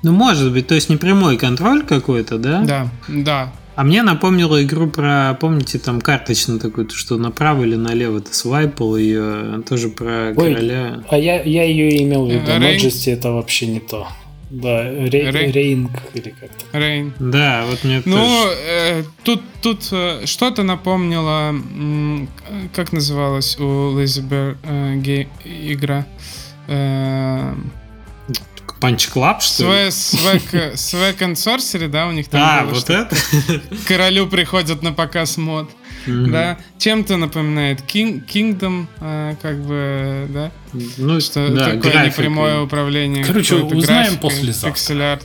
[0.04, 2.62] Ну, может быть, то есть не прямой контроль какой-то, да?
[2.62, 3.54] Да, да.
[3.76, 8.98] А мне напомнило игру про, помните, там карточную такую, что направо или налево ты свайпал
[8.98, 11.04] ее, тоже про Ой, короля.
[11.10, 12.64] А я, я ее имел в виду, Рейн...
[12.64, 14.08] Majesty это вообще не то.
[14.50, 15.32] Да, Рей...
[15.52, 16.78] Рейнг или как-то.
[16.78, 17.14] Рейн.
[17.20, 18.58] Да, вот мне Ну, тоже...
[18.68, 22.28] э, тут, тут э, что-то напомнило, м,
[22.76, 26.06] как называлась у Bear э, игра?
[26.68, 27.54] Э,
[28.82, 29.90] Punch Club, что ли?
[29.90, 33.16] Swag, Swag and Sorcery, да, у них там А, было, вот это?
[33.88, 35.70] Королю приходят на показ мод.
[36.08, 36.32] Mm-hmm.
[36.32, 40.52] Да, чем-то напоминает King, Kingdom, э, как бы, да,
[40.98, 43.24] ну, что да, такое непрямое управление.
[43.24, 45.20] Короче, узнаем после завтра.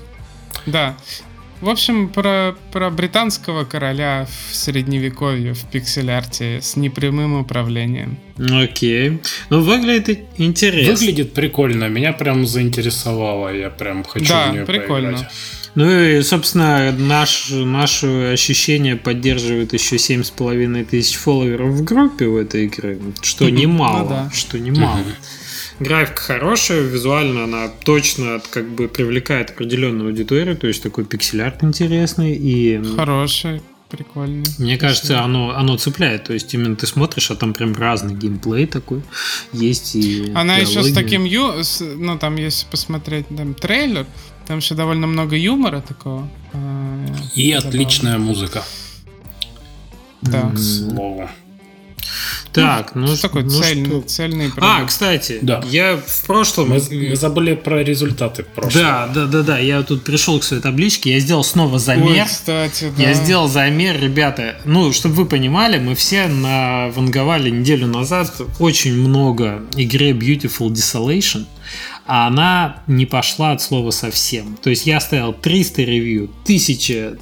[0.67, 0.97] Да,
[1.61, 8.19] в общем, про, про британского короля в средневековье в пиксель-арте с непрямым управлением.
[8.39, 9.21] Окей.
[9.51, 10.95] Ну, выглядит интересно.
[10.95, 11.89] Выглядит прикольно.
[11.89, 13.55] Меня прям заинтересовало.
[13.55, 15.13] Я прям хочу да, в нее прикольно.
[15.13, 15.33] поиграть.
[15.77, 22.65] Ну и, собственно, наш, наше ощущение поддерживает еще 7,5 тысяч фолловеров в группе в этой
[22.65, 24.31] игре, что немало, ну, да.
[24.35, 25.01] что немало.
[25.79, 32.35] Графика хорошая, визуально она точно как бы привлекает определенную аудиторию, то есть такой пиксель-арт интересный
[32.35, 32.83] и...
[32.97, 34.47] Хороший, прикольный.
[34.59, 38.67] Мне кажется, оно, оно цепляет, то есть именно ты смотришь, а там прям разный геймплей
[38.67, 39.03] такой
[39.53, 40.71] есть и Она диалоги.
[40.71, 41.53] еще с таким, ю...
[41.99, 44.07] ну там если посмотреть там трейлер,
[44.47, 46.29] там еще довольно много юмора такого.
[46.53, 48.65] А, и отличная музыка.
[50.23, 50.51] Да.
[50.51, 51.29] К слову.
[52.61, 54.01] Так, ну, что такое ну цельный, что?
[54.03, 55.63] цельный А, кстати, Да.
[55.69, 56.71] я в прошлом...
[56.71, 58.85] Мы, мы забыли про результаты прошлого.
[58.85, 59.59] Да, да, да, да.
[59.59, 62.25] Я тут пришел к своей табличке, я сделал снова Ой, замер.
[62.27, 63.03] кстати, да.
[63.03, 64.57] Я сделал замер, ребята.
[64.65, 71.47] Ну, чтобы вы понимали, мы все на ванговали неделю назад очень много игре Beautiful Desolation,
[72.07, 74.57] а она не пошла от слова совсем.
[74.63, 77.19] То есть я ставил 300 ревью, 1000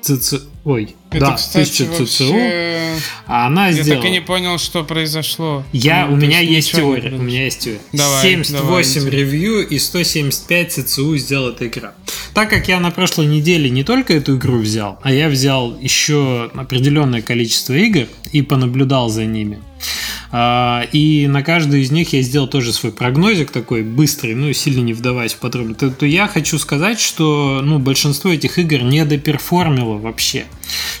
[0.00, 0.34] ЦЦ...
[0.64, 2.96] Ой, Это, да, кстати, 1000 ЦЦУ, вообще...
[3.26, 4.02] а она Я сделала...
[4.02, 5.64] так и не понял, что произошло.
[5.72, 7.10] Я, Ну, у меня есть теория.
[7.10, 7.80] У меня есть теория.
[7.92, 9.10] Давай, 78 давай.
[9.10, 11.94] ревью и 175 ЦЦУ сделала эта игра.
[12.34, 16.50] Так как я на прошлой неделе не только эту игру взял, а я взял еще
[16.54, 19.60] определенное количество игр и понаблюдал за ними.
[20.30, 24.82] А, И на каждую из них я сделал тоже свой прогнозик такой быстрый, ну сильно
[24.82, 25.80] не вдаваясь в подробности.
[25.80, 30.46] То, то я хочу сказать, что ну, большинство этих игр не доперформило вообще.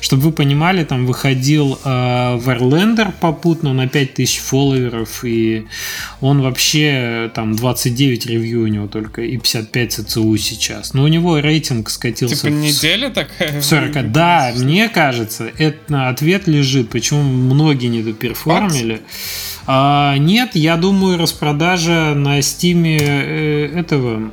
[0.00, 5.66] Чтобы вы понимали, там выходил э, Warlander попутно на 5000 фолловеров, и
[6.20, 10.94] он вообще там 29 ревью у него только и 55 ЦЦУ сейчас.
[10.94, 13.60] Но у него рейтинг скатился Типа в неделя такая?
[13.60, 14.12] в 40.
[14.12, 19.02] Да, мне кажется, это ответ лежит, почему многие не доперформили.
[19.66, 24.32] А, нет, я думаю, распродажа на стиме э, этого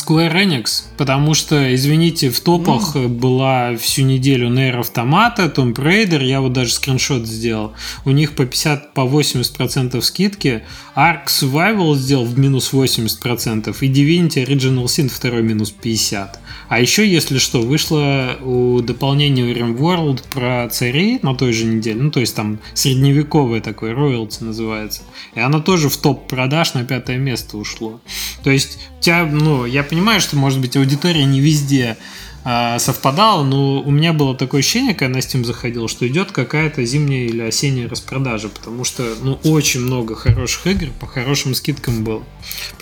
[0.00, 6.40] Square Enix, потому что, извините, в топах была всю неделю Нейр Автомата, Tomb Raider, я
[6.40, 7.72] вот даже скриншот сделал.
[8.04, 10.62] У них по 50, по 80% скидки.
[10.96, 16.36] Ark Survival сделал в минус 80%, и Divinity Original Sin 2 минус 50%.
[16.68, 22.12] А еще, если что, вышло у дополнения RimWorld про царей на той же неделе, ну
[22.12, 25.02] то есть там средневековое такое, Royalty называется.
[25.34, 28.00] И она тоже в топ продаж на пятое место ушло.
[28.44, 31.96] То есть, у тебя, ну, я понимаю, что, может быть, аудитория не везде
[32.44, 36.84] а, совпадала, но у меня было такое ощущение, когда на Steam заходил, что идет какая-то
[36.84, 42.22] зимняя или осенняя распродажа, потому что, ну, очень много хороших игр по хорошим скидкам было,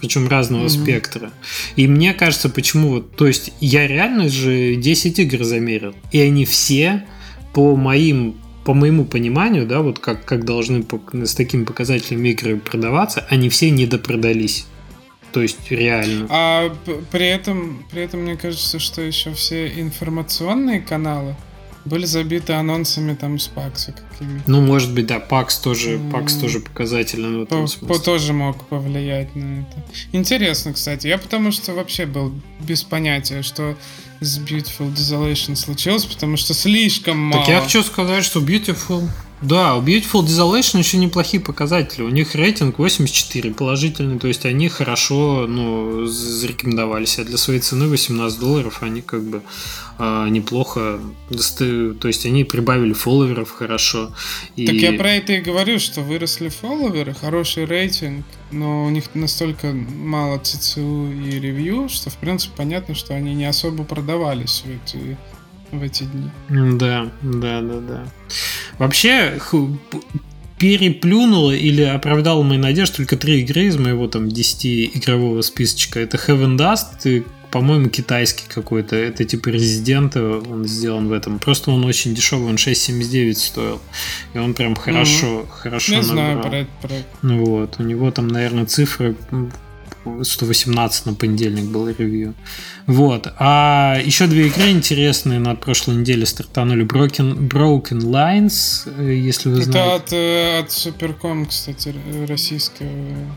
[0.01, 0.69] причем разного Мгм.
[0.69, 1.33] спектра.
[1.77, 6.45] И мне кажется, почему вот, то есть я реально же 10 игр замерил, и они
[6.45, 7.07] все
[7.53, 10.85] по моим по моему пониманию, да, вот как, как должны
[11.25, 14.67] с такими показателями игры продаваться, они все не допродались.
[15.33, 16.27] То есть реально.
[16.31, 16.75] А
[17.11, 21.37] при этом, при этом мне кажется, что еще все информационные каналы
[21.85, 24.51] были забиты анонсами там с Пакса какими-то.
[24.51, 26.11] Ну, может быть, да, PAX тоже, М.
[26.11, 27.99] PAX тоже показателен в По- этом по- смысле.
[28.05, 29.85] тоже мог повлиять на это.
[30.13, 31.07] Интересно, кстати.
[31.07, 33.77] Я потому что вообще был без понятия, что
[34.21, 37.45] с Beautiful Desolation случилось, потому что слишком мало.
[37.45, 39.09] Так я хочу сказать, что Beautiful...
[39.41, 42.03] Да, у Beautiful Desolation еще неплохие показатели.
[42.03, 47.87] У них рейтинг 84 положительный, то есть они хорошо ну, зарекомендовали себя для своей цены
[47.87, 48.83] 18 долларов.
[48.83, 49.43] Они как бы
[49.99, 51.01] а, неплохо...
[51.29, 54.13] То есть они прибавили фолловеров хорошо.
[54.57, 54.67] И...
[54.67, 59.73] Так я про это и говорю, что выросли фолловеры, хороший рейтинг, но у них настолько
[59.73, 65.17] мало ЦЦУ и ревью, что в принципе понятно, что они не особо продавались в эти,
[65.73, 66.31] в эти дни.
[66.79, 68.05] Да, да, да, да.
[68.79, 69.39] Вообще,
[70.59, 76.01] переплюнуло или оправдало мои надежды только три игры из моего там 10 игрового списочка.
[76.01, 78.97] Это Heaven Dust, и, по-моему, китайский какой-то.
[78.97, 81.39] Это типа Резидента, он сделан в этом.
[81.39, 83.81] Просто он очень дешевый, он 6,79 стоил.
[84.35, 86.51] И он прям хорошо, хорошо Не знаю набрал.
[86.51, 87.09] про это проект.
[87.23, 89.53] Вот, у него там, наверное, цифры м,
[90.23, 92.35] 118 на понедельник был ревью.
[92.89, 93.29] Вот.
[93.39, 96.87] А еще две игры интересные на прошлой неделе стартанули.
[96.87, 99.95] Broken, Broken Lines, э, если вы Это знаете.
[99.95, 101.95] от, э, от Суперком, кстати,
[102.27, 102.89] российского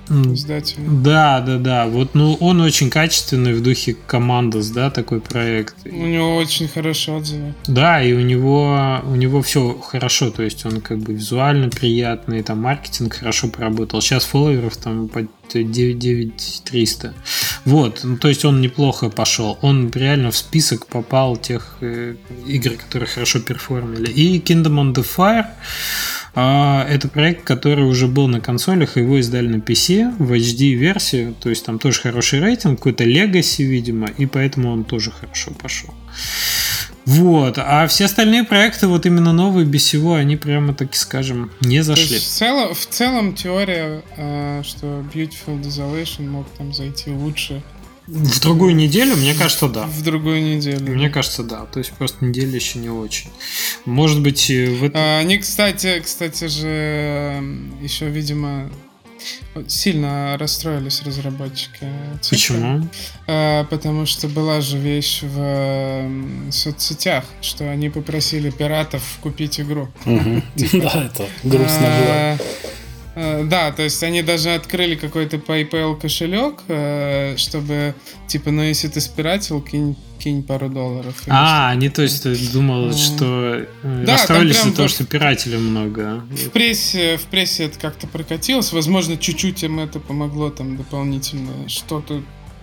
[0.10, 0.84] М, издателя.
[0.88, 1.86] Да, да, да.
[1.88, 5.76] Вот, ну, он очень качественный в духе Командос, да, такой проект.
[5.86, 7.54] У него очень хорошие отзывы.
[7.68, 12.42] Да, и у него, у него все хорошо, то есть он как бы визуально приятный,
[12.42, 14.02] там маркетинг хорошо поработал.
[14.02, 17.14] Сейчас фолловеров там по 9300.
[17.66, 19.41] Вот, ну, то есть он неплохо пошел.
[19.42, 22.16] Он реально в список попал тех э,
[22.48, 24.12] игр, которые хорошо перформили.
[24.12, 25.46] И Kingdom on the Fire
[26.34, 31.50] а, это проект, который уже был на консолях, его издали на PC в HD-версию, то
[31.50, 35.94] есть там тоже хороший рейтинг, какой-то Legacy, видимо, и поэтому он тоже хорошо пошел.
[37.06, 41.80] Вот, а все остальные проекты, вот именно новые, без всего, они прямо, таки скажем, не
[41.80, 42.16] То зашли.
[42.16, 47.62] есть в, целом, в целом теория, э, что Beautiful Desolation мог там зайти лучше
[48.12, 49.86] В другую неделю, мне кажется, да.
[49.86, 50.92] в другую неделю.
[50.92, 51.66] Мне кажется, да.
[51.66, 53.30] То есть просто неделя еще не очень.
[53.86, 55.00] Может быть, э, в этом...
[55.00, 57.42] А, Они, кстати, кстати же,
[57.82, 58.70] еще, видимо,
[59.68, 61.88] Сильно расстроились разработчики.
[62.22, 62.90] Цифры, Почему?
[63.28, 69.90] А, потому что была же вещь в соцсетях, что они попросили пиратов купить игру.
[70.56, 72.40] Типа, да, это грустно было.
[73.14, 77.94] Э, да, то есть они даже открыли какой-то PayPal кошелек, э, чтобы,
[78.28, 81.16] типа, ну если ты спиратил, кинь, кинь пару долларов.
[81.28, 86.24] А, они, то есть, думал, что э, да, расстроились из-за того, что пиратели много.
[86.30, 88.72] В прессе, в прессе это как-то прокатилось.
[88.72, 92.22] Возможно, чуть-чуть им это помогло там дополнительно что-то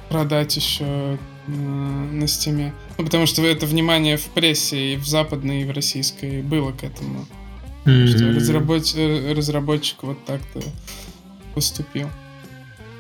[0.09, 2.75] продать еще на стиме.
[2.99, 6.85] Ну, потому что это внимание в прессе и в западной, и в российской было к
[6.85, 7.27] этому.
[7.85, 8.07] Mm-hmm.
[8.07, 10.61] Что разработчик, э, разработчик вот так-то
[11.55, 12.09] поступил.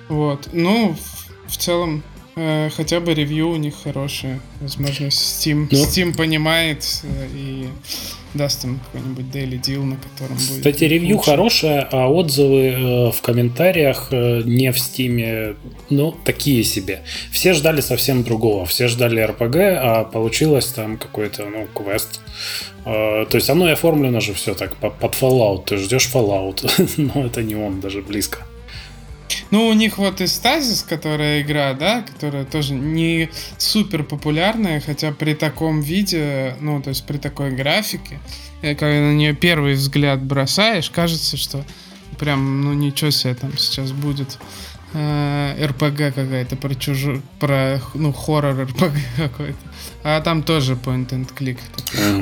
[0.08, 0.48] Вот.
[0.52, 2.02] Ну, в, в целом,
[2.38, 4.40] э, хотя бы ревью у них хорошие.
[4.60, 5.78] Возможно, Steam, ну.
[5.78, 7.68] Steam понимает э, и
[8.34, 10.58] даст им какой-нибудь daily deal, на котором будет.
[10.58, 11.30] Кстати, ревью лучше.
[11.30, 15.56] хорошее, а отзывы э, в комментариях э, не в стиме,
[15.90, 17.02] ну, такие себе.
[17.30, 18.66] Все ждали совсем другого.
[18.66, 22.20] Все ждали RPG, а получилось там какой-то, ну, квест.
[22.84, 25.64] Э, то есть оно и оформлено же все так под Fallout.
[25.66, 28.47] Ты ждешь Fallout, но это не он даже близко.
[29.50, 35.12] Ну, у них вот и Стазис, которая игра, да, которая тоже не супер популярная, хотя
[35.12, 38.20] при таком виде, ну, то есть при такой графике,
[38.60, 41.64] э, когда на нее первый взгляд бросаешь, кажется, что
[42.18, 44.38] прям, ну, ничего себе там сейчас будет
[44.92, 49.58] э, РПГ какая-то про чужой, про, ну, хоррор РПГ какой-то.
[50.04, 51.58] А там тоже point and click.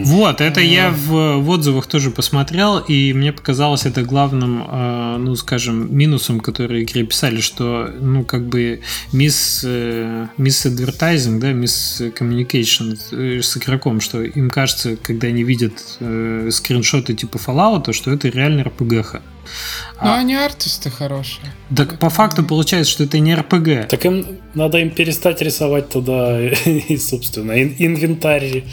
[0.05, 5.35] Вот, это я в, в отзывах тоже посмотрел, и мне показалось это главным, э, ну,
[5.37, 8.81] скажем, минусом, который игре писали, что, ну, как бы
[9.13, 15.43] мисс, э, мисс advertising, да, мисс communication э, с игроком, что им кажется, когда они
[15.43, 19.23] видят э, скриншоты типа Fallout, что это реально RPG-ха.
[20.03, 20.19] Ну, а...
[20.19, 21.47] они артисты хорошие.
[21.75, 23.89] Так по факту получается, что это не РПГ.
[23.89, 28.65] Так им надо им перестать рисовать туда, и, собственно, инвентарь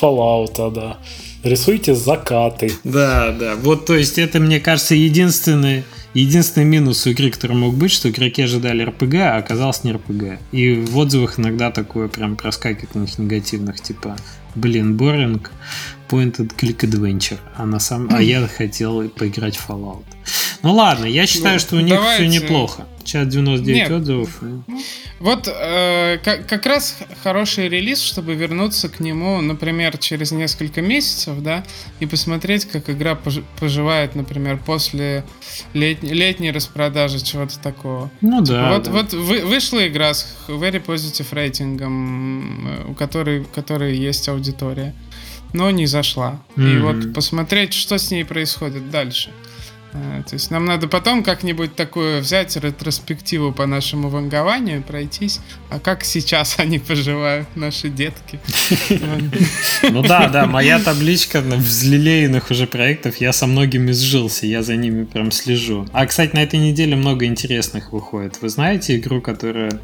[0.00, 0.98] Fallout, да.
[1.42, 2.72] Рисуйте закаты.
[2.84, 3.54] Да, да.
[3.56, 8.10] Вот, то есть, это, мне кажется, единственный Единственный минус у игры, который мог быть, что
[8.10, 10.40] игроки ожидали РПГ, а оказалось не РПГ.
[10.50, 14.16] И в отзывах иногда такое прям проскакивает у них негативных, типа,
[14.56, 15.52] блин, боринг,
[16.08, 17.38] point and click adventure.
[17.56, 18.12] А, на самом...
[18.12, 20.02] а я хотел поиграть в Fallout.
[20.62, 22.28] Ну ладно, я считаю, ну, что у них давайте...
[22.28, 22.86] все неплохо.
[23.10, 23.90] Чат 99 Нет.
[23.90, 24.40] отзывов.
[25.18, 31.42] Вот э, как, как раз хороший релиз, чтобы вернуться к нему, например, через несколько месяцев,
[31.42, 31.64] да,
[31.98, 33.18] и посмотреть, как игра
[33.58, 35.24] поживает, например, после
[35.74, 38.12] лет, летней распродажи чего-то такого.
[38.20, 38.72] Ну типа, да.
[38.74, 38.90] Вот, да.
[38.92, 44.94] вот вы, вышла игра с very positive рейтингом, э, у которой, у которой есть аудитория,
[45.52, 46.40] но не зашла.
[46.54, 46.74] Mm-hmm.
[46.74, 49.30] И вот посмотреть, что с ней происходит дальше.
[49.92, 55.80] Э, то есть нам надо потом как-нибудь такую взять ретроспективу по нашему вангованию, пройтись, а
[55.80, 58.38] как сейчас они поживают, наши детки.
[59.82, 65.04] Ну да, да, моя табличка взлелеянных уже проектов, я со многими сжился, я за ними
[65.04, 65.86] прям слежу.
[65.92, 68.40] А, кстати, на этой неделе много интересных выходит.
[68.42, 69.80] Вы знаете игру, которая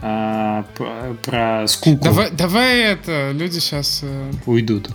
[0.00, 0.64] а,
[1.24, 2.08] про скуку?
[2.32, 4.00] Давай, это, люди сейчас...
[4.02, 4.88] Э, Уйдут.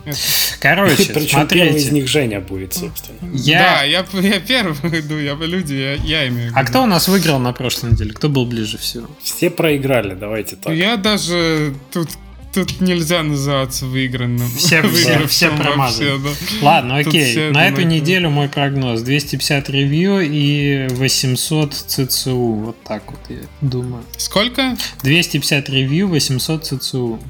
[0.60, 1.76] Короче, смотрите.
[1.76, 3.18] из них Женя будет, собственно.
[3.22, 4.02] Да, я
[4.48, 8.12] первый иду, я люди, я, я имею А кто у нас выиграл на прошлой неделе?
[8.12, 9.08] Кто был ближе всего?
[9.22, 10.74] Все проиграли, давайте так.
[10.74, 12.08] Я даже тут
[12.54, 14.48] Тут нельзя называться выигранным.
[14.56, 16.16] Все, все, все промазали.
[16.16, 16.66] Вообще, да.
[16.66, 17.50] Ладно, окей.
[17.50, 19.02] На эту неделю мой прогноз.
[19.02, 22.36] 250 ревью и 800 ЦЦУ.
[22.36, 24.02] Вот так вот я думаю.
[24.16, 24.76] Сколько?
[25.02, 27.20] 250 ревью, 800 ЦЦУ.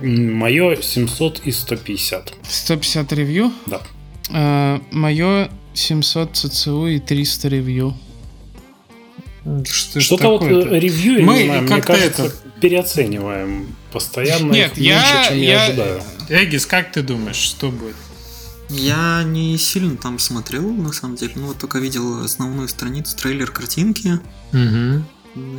[0.00, 2.34] Мое 700 и 150.
[2.48, 3.52] 150 ревью?
[3.66, 3.80] Да.
[4.30, 7.94] А, мое 700 ЦЦУ и 300 ревью.
[9.64, 12.34] Что Что-то вот э, ревью, Мы знаю, мне кажется, это...
[12.60, 16.02] переоцениваем постоянно Нет, я, меньше, чем я, я ожидаю.
[16.28, 17.96] Эгис, как ты думаешь, что будет?
[18.68, 21.32] Я не сильно там смотрел, на самом деле.
[21.36, 24.20] Ну, вот только видел основную страницу, трейлер, картинки.
[24.52, 25.04] Угу.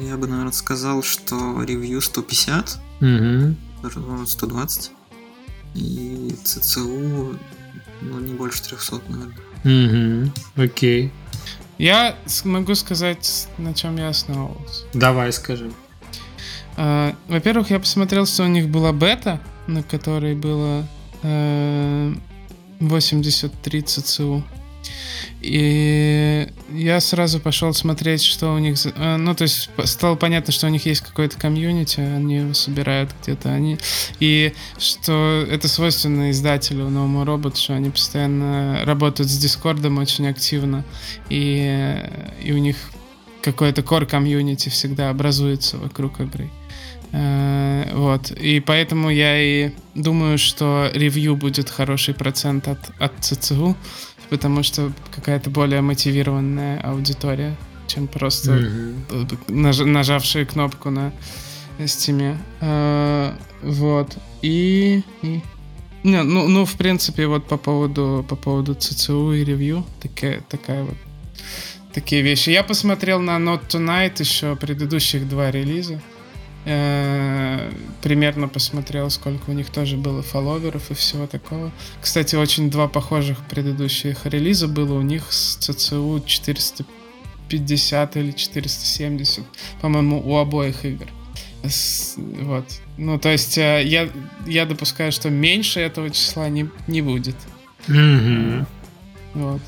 [0.08, 2.80] Я бы, наверное, сказал, что ревью 150.
[3.02, 4.26] Угу.
[4.28, 4.92] 120.
[5.76, 7.40] И ЦЦУ,
[8.02, 9.36] ну, не больше 300, наверное.
[9.64, 11.12] Угу, окей.
[11.78, 14.84] Я могу сказать, на чем я основывался.
[14.94, 15.72] Давай, скажи.
[16.76, 20.86] А, во-первых, я посмотрел, что у них была бета, на которой было
[21.24, 24.44] 83 э, ЦЦУ.
[25.42, 28.78] И я сразу пошел смотреть, что у них...
[28.96, 33.12] Э, ну, то есть стало понятно, что у них есть какое-то комьюнити, они его собирают
[33.22, 33.50] где-то.
[33.50, 33.78] Они...
[34.20, 40.84] И что это свойственно издателю новому роботу, что они постоянно работают с Дискордом очень активно.
[41.30, 41.96] И,
[42.44, 42.76] и у них
[43.42, 46.50] какой-то core комьюнити всегда образуется вокруг игры.
[47.12, 48.32] Э, вот.
[48.32, 53.76] И поэтому я и думаю, что ревью будет хороший процент от, от ЦЦУ,
[54.30, 57.56] потому что какая-то более мотивированная аудитория,
[57.88, 59.52] чем просто mm-hmm.
[59.52, 61.12] наж, нажавшие кнопку на
[61.86, 62.38] стиме.
[62.62, 64.18] Э, вот.
[64.42, 65.42] И, и
[66.04, 70.84] не, ну, ну, в принципе, вот по поводу, по поводу ЦЦУ и ревью, такая, такая
[70.84, 70.96] вот
[71.94, 72.50] такие вещи.
[72.52, 76.02] Я посмотрел на Not Tonight еще предыдущих два релиза.
[76.72, 77.72] Э,
[78.04, 81.72] примерно посмотрел, сколько у них тоже было фолловеров и всего такого.
[82.00, 89.44] Кстати, очень два похожих предыдущих релиза было у них с ЦЦУ 450 или 470,
[89.82, 91.08] по-моему, у обоих игр.
[92.18, 92.66] Вот.
[92.98, 94.08] Ну, то есть э, я,
[94.46, 97.36] я допускаю, что меньше этого числа не, не будет.
[97.88, 98.66] Mm-hmm.
[99.34, 99.62] Вот.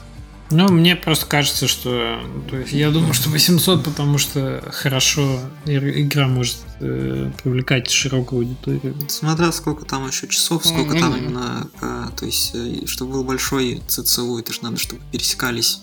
[0.52, 2.19] Ну, мне просто кажется, что...
[2.49, 8.95] То есть я думаю, что 800, потому что хорошо игра может э, привлекать широкую аудиторию.
[9.07, 10.99] Смотря сколько там еще часов, сколько mm-hmm.
[10.99, 11.68] там именно...
[11.82, 15.82] Э, то есть, э, чтобы был большой ЦЦУ, это же надо, чтобы пересекались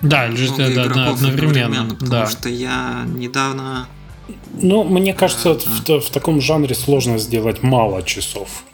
[0.00, 1.16] да, лишь да, да, да, одновременно.
[1.16, 2.26] одновременно потому да.
[2.30, 3.88] что я недавно
[4.60, 8.64] ну, мне кажется, в, в таком жанре сложно сделать мало часов.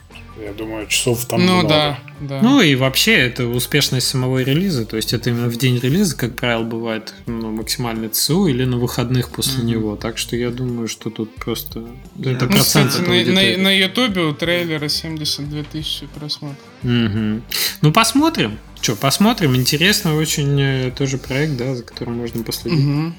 [0.43, 1.69] Я думаю, часов там Ну много.
[1.69, 2.41] да, да.
[2.43, 4.85] Ну и вообще это успешность самого релиза.
[4.85, 8.79] То есть это именно в день релиза, как правило, бывает ну, максимальный ЦУ или на
[8.79, 9.67] выходных после mm-hmm.
[9.67, 9.97] него.
[9.97, 11.81] Так что я думаю, что тут просто
[12.17, 12.35] yeah.
[12.35, 12.91] это ну, процент.
[12.91, 16.59] Кстати, на, на, Ютубе у трейлера 72 тысячи просмотров.
[16.83, 17.43] Mm-hmm.
[17.83, 18.59] Ну посмотрим.
[18.81, 19.55] Что, посмотрим.
[19.55, 22.81] Интересно очень э, тоже проект, да, за которым можно последить.
[22.81, 23.13] Mm-hmm.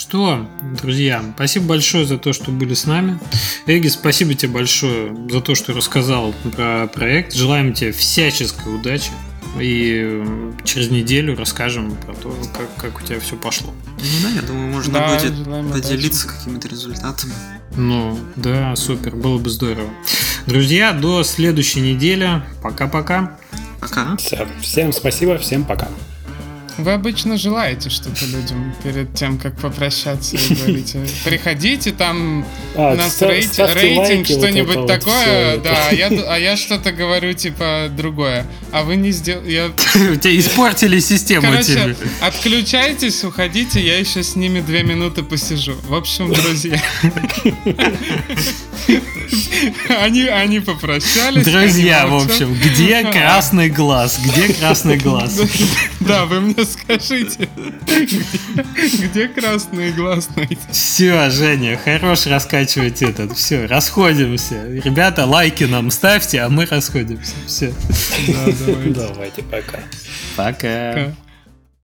[0.00, 0.48] Что,
[0.80, 3.20] друзья, спасибо большое за то, что были с нами.
[3.66, 7.34] Эги, спасибо тебе большое за то, что рассказал про проект.
[7.34, 9.10] Желаем тебе всяческой удачи.
[9.60, 10.24] И
[10.64, 13.74] через неделю расскажем про то, как, как у тебя все пошло.
[13.98, 17.34] Ну да, я думаю, можно да, будет поделиться какими-то результатами.
[17.76, 19.90] Ну, да, супер, было бы здорово.
[20.46, 22.42] Друзья, до следующей недели.
[22.62, 23.36] Пока-пока.
[23.80, 24.16] Пока.
[24.62, 25.88] Всем спасибо, всем пока.
[26.82, 32.44] Вы обычно желаете что-то людям перед тем, как попрощаться и говорите, приходите там
[32.74, 37.32] а, нас рейтинг, рейтинг что-нибудь вот такое, вот да, а я, а я что-то говорю
[37.32, 39.70] типа другое, а вы не сделали...
[40.12, 45.74] У тебя испортили систему Короче, отключайтесь, уходите, я еще с ними две минуты посижу.
[45.88, 46.80] В общем, друзья.
[49.88, 51.44] Они, они попрощались.
[51.44, 54.20] Друзья, в общем, где красный глаз?
[54.24, 55.40] Где красный глаз?
[56.00, 57.48] Да, вы мне скажите,
[57.86, 60.58] где красный глаз найти?
[60.72, 63.36] Все, Женя, хорош раскачивать этот.
[63.36, 64.66] Все, расходимся.
[64.66, 67.34] Ребята, лайки нам ставьте, а мы расходимся.
[67.46, 67.72] Все.
[68.86, 69.80] Давайте, пока.
[70.36, 71.14] Пока.